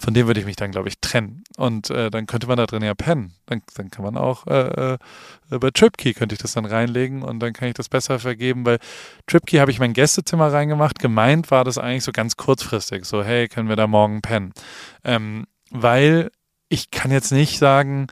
Von 0.00 0.14
dem 0.14 0.28
würde 0.28 0.38
ich 0.38 0.46
mich 0.46 0.54
dann, 0.54 0.70
glaube 0.70 0.86
ich, 0.86 1.00
trennen. 1.00 1.42
Und 1.56 1.90
äh, 1.90 2.12
dann 2.12 2.26
könnte 2.26 2.46
man 2.46 2.58
da 2.58 2.66
drin 2.66 2.84
ja 2.84 2.94
pennen. 2.94 3.32
Dann, 3.46 3.62
dann 3.74 3.90
kann 3.90 4.04
man 4.04 4.16
auch 4.16 4.46
äh, 4.46 4.92
äh, 4.92 4.98
bei 5.50 5.70
TripKey 5.72 6.14
könnte 6.14 6.36
ich 6.36 6.40
das 6.40 6.52
dann 6.52 6.64
reinlegen 6.64 7.22
und 7.22 7.40
dann 7.40 7.54
kann 7.54 7.66
ich 7.66 7.74
das 7.74 7.88
besser 7.88 8.20
vergeben, 8.20 8.64
weil 8.64 8.78
TripKey 9.26 9.58
habe 9.58 9.72
ich 9.72 9.80
mein 9.80 9.94
Gästezimmer 9.94 10.52
reingemacht. 10.52 11.00
Gemeint 11.00 11.50
war 11.50 11.64
das 11.64 11.76
eigentlich 11.76 12.04
so 12.04 12.12
ganz 12.12 12.36
kurzfristig. 12.36 13.04
So, 13.04 13.24
hey, 13.24 13.48
können 13.48 13.68
wir 13.68 13.76
da 13.76 13.88
morgen 13.88 14.22
pennen? 14.22 14.52
Ähm, 15.02 15.46
weil 15.72 16.30
ich 16.68 16.90
kann 16.90 17.10
jetzt 17.10 17.32
nicht 17.32 17.58
sagen, 17.58 18.08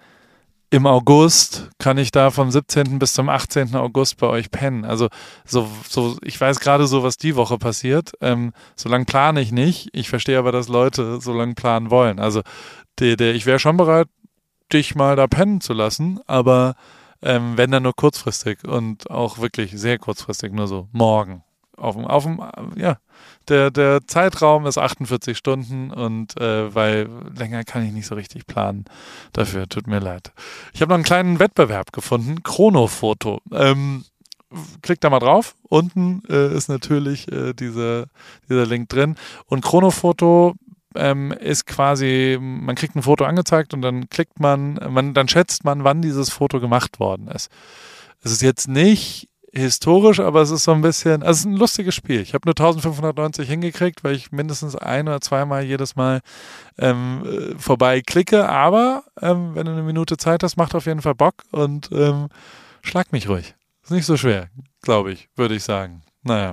im 0.70 0.86
August 0.86 1.70
kann 1.78 1.98
ich 1.98 2.10
da 2.10 2.30
vom 2.30 2.50
17. 2.50 2.98
bis 2.98 3.12
zum 3.12 3.28
18. 3.28 3.76
August 3.76 4.16
bei 4.16 4.26
euch 4.26 4.50
pennen. 4.50 4.84
Also 4.84 5.08
so, 5.44 5.68
so 5.88 6.16
ich 6.22 6.40
weiß 6.40 6.58
gerade 6.58 6.88
so, 6.88 7.04
was 7.04 7.16
die 7.16 7.36
Woche 7.36 7.58
passiert. 7.58 8.12
Ähm, 8.20 8.52
so 8.74 8.88
lange 8.88 9.04
plane 9.04 9.40
ich 9.40 9.52
nicht. 9.52 9.88
Ich 9.92 10.08
verstehe 10.08 10.38
aber, 10.38 10.50
dass 10.50 10.66
Leute 10.66 11.20
so 11.20 11.32
lange 11.32 11.54
planen 11.54 11.90
wollen. 11.90 12.18
Also 12.18 12.42
der, 12.98 13.16
der, 13.16 13.36
ich 13.36 13.46
wäre 13.46 13.60
schon 13.60 13.76
bereit, 13.76 14.08
dich 14.72 14.96
mal 14.96 15.14
da 15.14 15.28
pennen 15.28 15.60
zu 15.60 15.74
lassen, 15.74 16.18
aber 16.26 16.74
ähm, 17.22 17.56
wenn 17.56 17.70
dann 17.70 17.84
nur 17.84 17.94
kurzfristig 17.94 18.64
und 18.64 19.10
auch 19.10 19.38
wirklich 19.38 19.72
sehr 19.72 19.98
kurzfristig, 19.98 20.52
nur 20.52 20.66
so 20.66 20.88
morgen. 20.90 21.44
Auf 21.76 21.96
dem, 21.96 22.04
auf 22.04 22.24
dem, 22.24 22.40
ja, 22.76 22.98
der, 23.48 23.70
der 23.70 24.06
Zeitraum 24.06 24.66
ist 24.66 24.78
48 24.78 25.36
Stunden 25.36 25.90
und 25.90 26.40
äh, 26.40 26.74
weil 26.74 27.08
länger 27.36 27.64
kann 27.64 27.84
ich 27.84 27.92
nicht 27.92 28.06
so 28.06 28.14
richtig 28.14 28.46
planen. 28.46 28.84
Dafür 29.32 29.68
tut 29.68 29.86
mir 29.86 29.98
leid. 29.98 30.32
Ich 30.72 30.80
habe 30.80 30.90
noch 30.90 30.96
einen 30.96 31.04
kleinen 31.04 31.38
Wettbewerb 31.40 31.92
gefunden, 31.92 32.42
Chronofoto. 32.42 33.40
Ähm, 33.52 34.04
klickt 34.82 35.04
da 35.04 35.10
mal 35.10 35.18
drauf. 35.18 35.56
Unten 35.62 36.22
äh, 36.28 36.54
ist 36.54 36.68
natürlich 36.68 37.30
äh, 37.30 37.52
diese, 37.54 38.06
dieser 38.48 38.66
Link 38.66 38.88
drin. 38.88 39.16
Und 39.46 39.64
Chronofoto 39.64 40.54
ähm, 40.94 41.32
ist 41.32 41.66
quasi, 41.66 42.38
man 42.40 42.76
kriegt 42.76 42.94
ein 42.96 43.02
Foto 43.02 43.24
angezeigt 43.24 43.74
und 43.74 43.82
dann 43.82 44.08
klickt 44.08 44.40
man, 44.40 44.78
man, 44.88 45.14
dann 45.14 45.28
schätzt 45.28 45.64
man, 45.64 45.84
wann 45.84 46.02
dieses 46.02 46.30
Foto 46.30 46.60
gemacht 46.60 47.00
worden 47.00 47.28
ist. 47.28 47.50
Es 48.22 48.32
ist 48.32 48.42
jetzt 48.42 48.68
nicht 48.68 49.28
historisch, 49.54 50.20
aber 50.20 50.42
es 50.42 50.50
ist 50.50 50.64
so 50.64 50.72
ein 50.72 50.82
bisschen, 50.82 51.22
also 51.22 51.30
es 51.30 51.38
ist 51.40 51.44
ein 51.46 51.56
lustiges 51.56 51.94
Spiel. 51.94 52.20
Ich 52.20 52.34
habe 52.34 52.46
nur 52.46 52.52
1590 52.52 53.48
hingekriegt, 53.48 54.04
weil 54.04 54.14
ich 54.14 54.32
mindestens 54.32 54.76
ein 54.76 55.08
oder 55.08 55.20
zweimal 55.20 55.64
jedes 55.64 55.96
Mal 55.96 56.20
ähm, 56.78 57.22
äh, 57.24 57.58
vorbei 57.58 58.00
klicke, 58.00 58.48
aber 58.48 59.04
ähm, 59.20 59.54
wenn 59.54 59.66
du 59.66 59.72
eine 59.72 59.82
Minute 59.82 60.16
Zeit 60.16 60.42
hast, 60.42 60.56
macht 60.56 60.74
auf 60.74 60.86
jeden 60.86 61.02
Fall 61.02 61.14
Bock 61.14 61.34
und 61.52 61.90
ähm, 61.92 62.28
schlag 62.82 63.12
mich 63.12 63.28
ruhig. 63.28 63.54
Ist 63.82 63.90
nicht 63.90 64.06
so 64.06 64.16
schwer, 64.16 64.48
glaube 64.82 65.12
ich, 65.12 65.28
würde 65.36 65.54
ich 65.54 65.62
sagen. 65.62 66.02
Naja. 66.22 66.52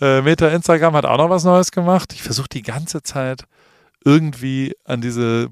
Äh, 0.00 0.20
Meta 0.20 0.48
Instagram 0.48 0.94
hat 0.94 1.06
auch 1.06 1.16
noch 1.16 1.30
was 1.30 1.44
Neues 1.44 1.70
gemacht. 1.72 2.12
Ich 2.12 2.22
versuche 2.22 2.48
die 2.48 2.62
ganze 2.62 3.02
Zeit 3.02 3.44
irgendwie 4.04 4.74
an 4.84 5.00
diese 5.00 5.48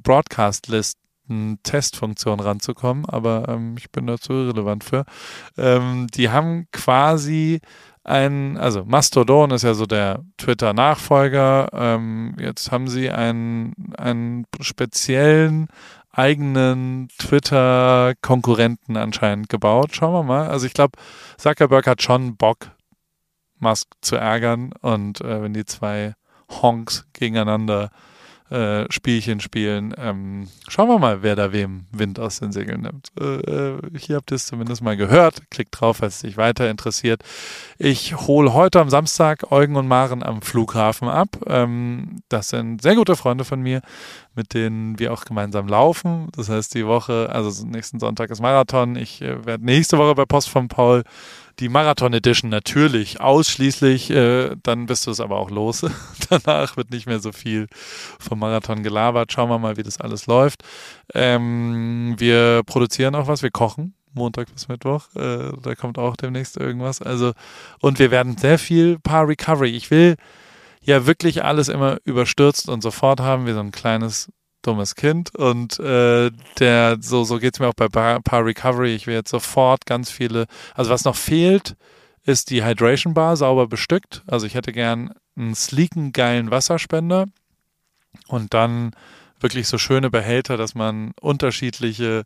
Broadcast-Listen-Testfunktion 1.28 2.40
ranzukommen, 2.40 3.06
aber 3.06 3.48
ähm, 3.48 3.76
ich 3.78 3.90
bin 3.90 4.06
dazu 4.06 4.32
irrelevant 4.32 4.84
für. 4.84 5.04
Ähm, 5.56 6.06
die 6.14 6.30
haben 6.30 6.66
quasi 6.72 7.60
ein, 8.02 8.58
also 8.58 8.84
Mastodon 8.84 9.50
ist 9.50 9.62
ja 9.62 9.74
so 9.74 9.86
der 9.86 10.22
Twitter-Nachfolger. 10.36 11.68
Ähm, 11.72 12.36
jetzt 12.38 12.70
haben 12.70 12.88
sie 12.88 13.10
einen, 13.10 13.74
einen 13.96 14.46
speziellen 14.60 15.68
eigenen 16.12 17.08
Twitter-Konkurrenten 17.18 18.96
anscheinend 18.96 19.48
gebaut. 19.48 19.94
Schauen 19.94 20.12
wir 20.12 20.22
mal. 20.22 20.48
Also 20.48 20.66
ich 20.66 20.74
glaube, 20.74 20.98
Zuckerberg 21.38 21.86
hat 21.86 22.02
schon 22.02 22.36
Bock, 22.36 22.70
Musk 23.58 23.88
zu 24.00 24.16
ärgern 24.16 24.72
und 24.80 25.20
äh, 25.22 25.42
wenn 25.42 25.54
die 25.54 25.64
zwei 25.64 26.14
Honks 26.50 27.06
gegeneinander 27.14 27.84
äh, 27.84 28.13
Spielchen 28.90 29.40
spielen. 29.40 29.94
Ähm, 29.98 30.48
schauen 30.68 30.88
wir 30.88 30.98
mal, 30.98 31.22
wer 31.22 31.36
da 31.36 31.52
wem 31.52 31.86
Wind 31.92 32.18
aus 32.20 32.40
den 32.40 32.52
Segeln 32.52 32.82
nimmt. 32.82 33.08
Äh, 33.20 33.24
äh 33.24 33.78
hier 33.98 34.16
habt 34.16 34.30
ihr 34.32 34.36
es 34.36 34.46
zumindest 34.46 34.82
mal 34.82 34.96
gehört. 34.96 35.50
Klickt 35.50 35.80
drauf, 35.80 35.98
falls 35.98 36.16
es 36.16 36.22
dich 36.22 36.36
weiter 36.36 36.70
interessiert. 36.70 37.22
Ich 37.78 38.16
hole 38.16 38.54
heute 38.54 38.80
am 38.80 38.90
Samstag 38.90 39.50
Eugen 39.50 39.76
und 39.76 39.88
Maren 39.88 40.22
am 40.22 40.42
Flughafen 40.42 41.08
ab. 41.08 41.28
Ähm, 41.46 42.22
das 42.28 42.48
sind 42.50 42.82
sehr 42.82 42.94
gute 42.94 43.16
Freunde 43.16 43.44
von 43.44 43.60
mir, 43.60 43.82
mit 44.34 44.54
denen 44.54 44.98
wir 44.98 45.12
auch 45.12 45.24
gemeinsam 45.24 45.68
laufen. 45.68 46.28
Das 46.36 46.48
heißt, 46.48 46.74
die 46.74 46.86
Woche, 46.86 47.30
also 47.30 47.64
nächsten 47.66 48.00
Sonntag 48.00 48.30
ist 48.30 48.40
Marathon. 48.40 48.96
Ich 48.96 49.22
äh, 49.22 49.44
werde 49.46 49.64
nächste 49.64 49.98
Woche 49.98 50.14
bei 50.14 50.24
Post 50.24 50.48
von 50.48 50.68
Paul 50.68 51.04
die 51.60 51.68
Marathon 51.68 52.12
Edition 52.12 52.50
natürlich 52.50 53.20
ausschließlich, 53.20 54.10
äh, 54.10 54.56
dann 54.62 54.86
bist 54.86 55.06
du 55.06 55.10
es 55.10 55.20
aber 55.20 55.36
auch 55.36 55.50
los. 55.50 55.86
Danach 56.30 56.76
wird 56.76 56.90
nicht 56.90 57.06
mehr 57.06 57.20
so 57.20 57.32
viel 57.32 57.68
vom 58.18 58.40
Marathon 58.40 58.82
gelabert. 58.82 59.32
Schauen 59.32 59.48
wir 59.50 59.58
mal, 59.58 59.76
wie 59.76 59.82
das 59.82 60.00
alles 60.00 60.26
läuft. 60.26 60.62
Ähm, 61.14 62.14
wir 62.18 62.62
produzieren 62.66 63.14
auch 63.14 63.28
was, 63.28 63.42
wir 63.42 63.50
kochen. 63.50 63.94
Montag 64.14 64.52
bis 64.52 64.68
Mittwoch. 64.68 65.06
Äh, 65.16 65.52
da 65.62 65.74
kommt 65.74 65.98
auch 65.98 66.16
demnächst 66.16 66.56
irgendwas. 66.56 67.02
Also, 67.02 67.32
und 67.80 67.98
wir 67.98 68.10
werden 68.10 68.36
sehr 68.36 68.58
viel 68.58 68.98
Paar 68.98 69.28
Recovery. 69.28 69.70
Ich 69.70 69.90
will 69.90 70.16
ja 70.84 71.06
wirklich 71.06 71.44
alles 71.44 71.68
immer 71.68 71.98
überstürzt 72.04 72.68
und 72.68 72.82
sofort 72.82 73.20
haben, 73.20 73.46
wie 73.46 73.52
so 73.52 73.60
ein 73.60 73.72
kleines 73.72 74.30
dummes 74.62 74.94
Kind 74.94 75.34
und 75.34 75.78
äh, 75.78 76.30
der 76.58 76.96
so 77.00 77.24
so 77.24 77.38
geht's 77.38 77.58
mir 77.58 77.68
auch 77.68 77.74
bei 77.74 77.88
Bar, 77.88 78.20
Par 78.22 78.44
Recovery. 78.44 78.94
Ich 78.94 79.06
will 79.06 79.14
jetzt 79.14 79.30
sofort 79.30 79.84
ganz 79.86 80.10
viele. 80.10 80.46
Also 80.74 80.90
was 80.90 81.04
noch 81.04 81.16
fehlt, 81.16 81.76
ist 82.24 82.50
die 82.50 82.64
Hydration 82.64 83.14
Bar 83.14 83.36
sauber 83.36 83.66
bestückt. 83.66 84.22
Also 84.26 84.46
ich 84.46 84.54
hätte 84.54 84.72
gern 84.72 85.12
einen 85.36 85.54
sleeken 85.54 86.12
geilen 86.12 86.50
Wasserspender 86.50 87.26
und 88.28 88.54
dann 88.54 88.92
wirklich 89.40 89.68
so 89.68 89.78
schöne 89.78 90.10
Behälter, 90.10 90.56
dass 90.56 90.74
man 90.74 91.12
unterschiedliche 91.20 92.24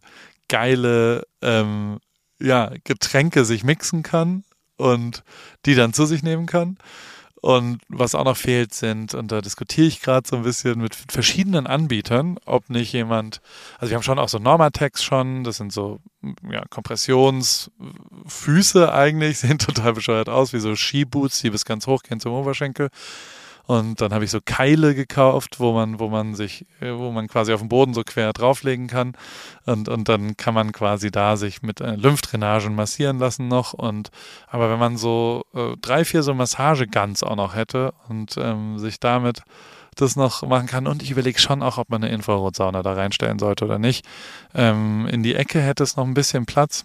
geile 0.49 1.25
ähm, 1.43 1.99
ja, 2.41 2.71
Getränke 2.85 3.45
sich 3.45 3.65
mixen 3.65 4.03
kann 4.03 4.45
und 4.77 5.25
die 5.67 5.75
dann 5.75 5.93
zu 5.93 6.07
sich 6.07 6.23
nehmen 6.23 6.47
kann. 6.47 6.79
Und 7.41 7.81
was 7.89 8.15
auch 8.15 8.25
noch 8.25 8.37
fehlt, 8.37 8.75
sind, 8.75 9.15
und 9.15 9.31
da 9.31 9.41
diskutiere 9.41 9.87
ich 9.87 10.01
gerade 10.01 10.29
so 10.29 10.37
ein 10.37 10.43
bisschen 10.43 10.81
mit 10.81 10.95
verschiedenen 10.95 11.67
Anbietern, 11.67 12.39
ob 12.45 12.69
nicht 12.69 12.93
jemand, 12.93 13.41
also 13.79 13.91
wir 13.91 13.97
haben 13.97 14.03
schon 14.03 14.19
auch 14.19 14.29
so 14.29 14.39
Normatex 14.39 15.05
schon, 15.05 15.45
das 15.45 15.59
sind 15.59 15.73
so 15.73 16.01
ja, 16.51 16.65
Kompressionsfüße 16.69 18.93
eigentlich, 18.93 19.39
sehen 19.39 19.59
total 19.59 19.93
bescheuert 19.93 20.29
aus, 20.29 20.53
wie 20.53 20.59
so 20.59 20.75
Skiboots, 20.75 21.41
die 21.41 21.51
bis 21.51 21.65
ganz 21.65 21.87
hoch 21.87 22.03
gehen 22.03 22.19
zum 22.21 22.33
Oberschenkel. 22.33 22.91
Und 23.69 24.01
dann 24.01 24.15
habe 24.15 24.25
ich 24.25 24.31
so 24.31 24.41
Keile 24.43 24.95
gekauft, 24.95 25.61
wo 25.61 25.75
man, 25.75 26.01
wo 26.01 26.09
man 26.09 26.35
sich, 26.35 26.65
äh, 26.81 26.91
wo 26.95 27.11
man 27.11 27.29
quasi 27.29 27.53
auf 27.53 27.61
dem 27.61 27.69
Boden 27.69 27.93
so 27.93 28.03
quer 28.03 28.33
drauflegen 28.33 28.87
kann. 28.87 29.13
Und, 29.67 29.91
und 29.91 30.09
dann 30.09 30.39
kann 30.39 30.55
man 30.55 30.73
quasi 30.73 31.11
da 31.11 31.37
sich 31.37 31.61
mit 31.61 31.83
äh, 31.83 31.95
Lymphdrainagen 31.95 32.75
massieren 32.75 33.19
lassen 33.19 33.47
noch. 33.47 33.75
Und 33.75 34.09
aber 34.47 34.71
wenn 34.71 34.79
man 34.79 34.97
so 34.97 35.45
äh, 35.53 35.77
drei, 35.83 36.07
vier 36.07 36.23
so 36.23 36.33
Massageguns 36.33 37.23
auch 37.23 37.37
noch 37.37 37.55
hätte 37.55 37.93
und 38.09 38.39
ähm, 38.39 38.79
sich 38.79 39.01
damit 39.01 39.43
das 39.97 40.17
noch 40.17 40.41
machen 40.45 40.67
kann. 40.67 40.87
Und 40.87 41.03
ich 41.03 41.11
überlege 41.11 41.39
schon 41.39 41.63
auch, 41.63 41.77
ob 41.77 41.91
man 41.91 42.03
eine 42.03 42.15
Infrarotsauna 42.15 42.83
da 42.83 42.95
reinstellen 42.95 43.39
sollte 43.39 43.67
oder 43.67 43.79
nicht. 43.79 44.07
Ähm, 44.55 45.07
in 45.11 45.23
die 45.23 45.35
Ecke 45.35 45.61
hätte 45.61 45.83
es 45.83 45.95
noch 45.95 46.07
ein 46.07 46.15
bisschen 46.15 46.47
Platz. 46.47 46.85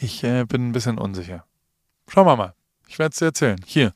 Ich 0.00 0.24
äh, 0.24 0.44
bin 0.44 0.70
ein 0.70 0.72
bisschen 0.72 0.96
unsicher. 0.96 1.44
Schauen 2.08 2.26
wir 2.26 2.36
mal. 2.36 2.54
Ich 2.88 2.98
werde 2.98 3.12
es 3.12 3.18
dir 3.18 3.26
erzählen. 3.26 3.60
Hier 3.66 3.92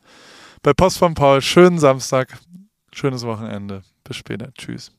bei 0.64 0.72
Post 0.72 0.96
von 0.98 1.14
Paul. 1.14 1.42
Schönen 1.42 1.78
Samstag, 1.78 2.38
schönes 2.90 3.24
Wochenende. 3.24 3.82
Bis 4.02 4.16
später. 4.16 4.52
Tschüss. 4.54 4.90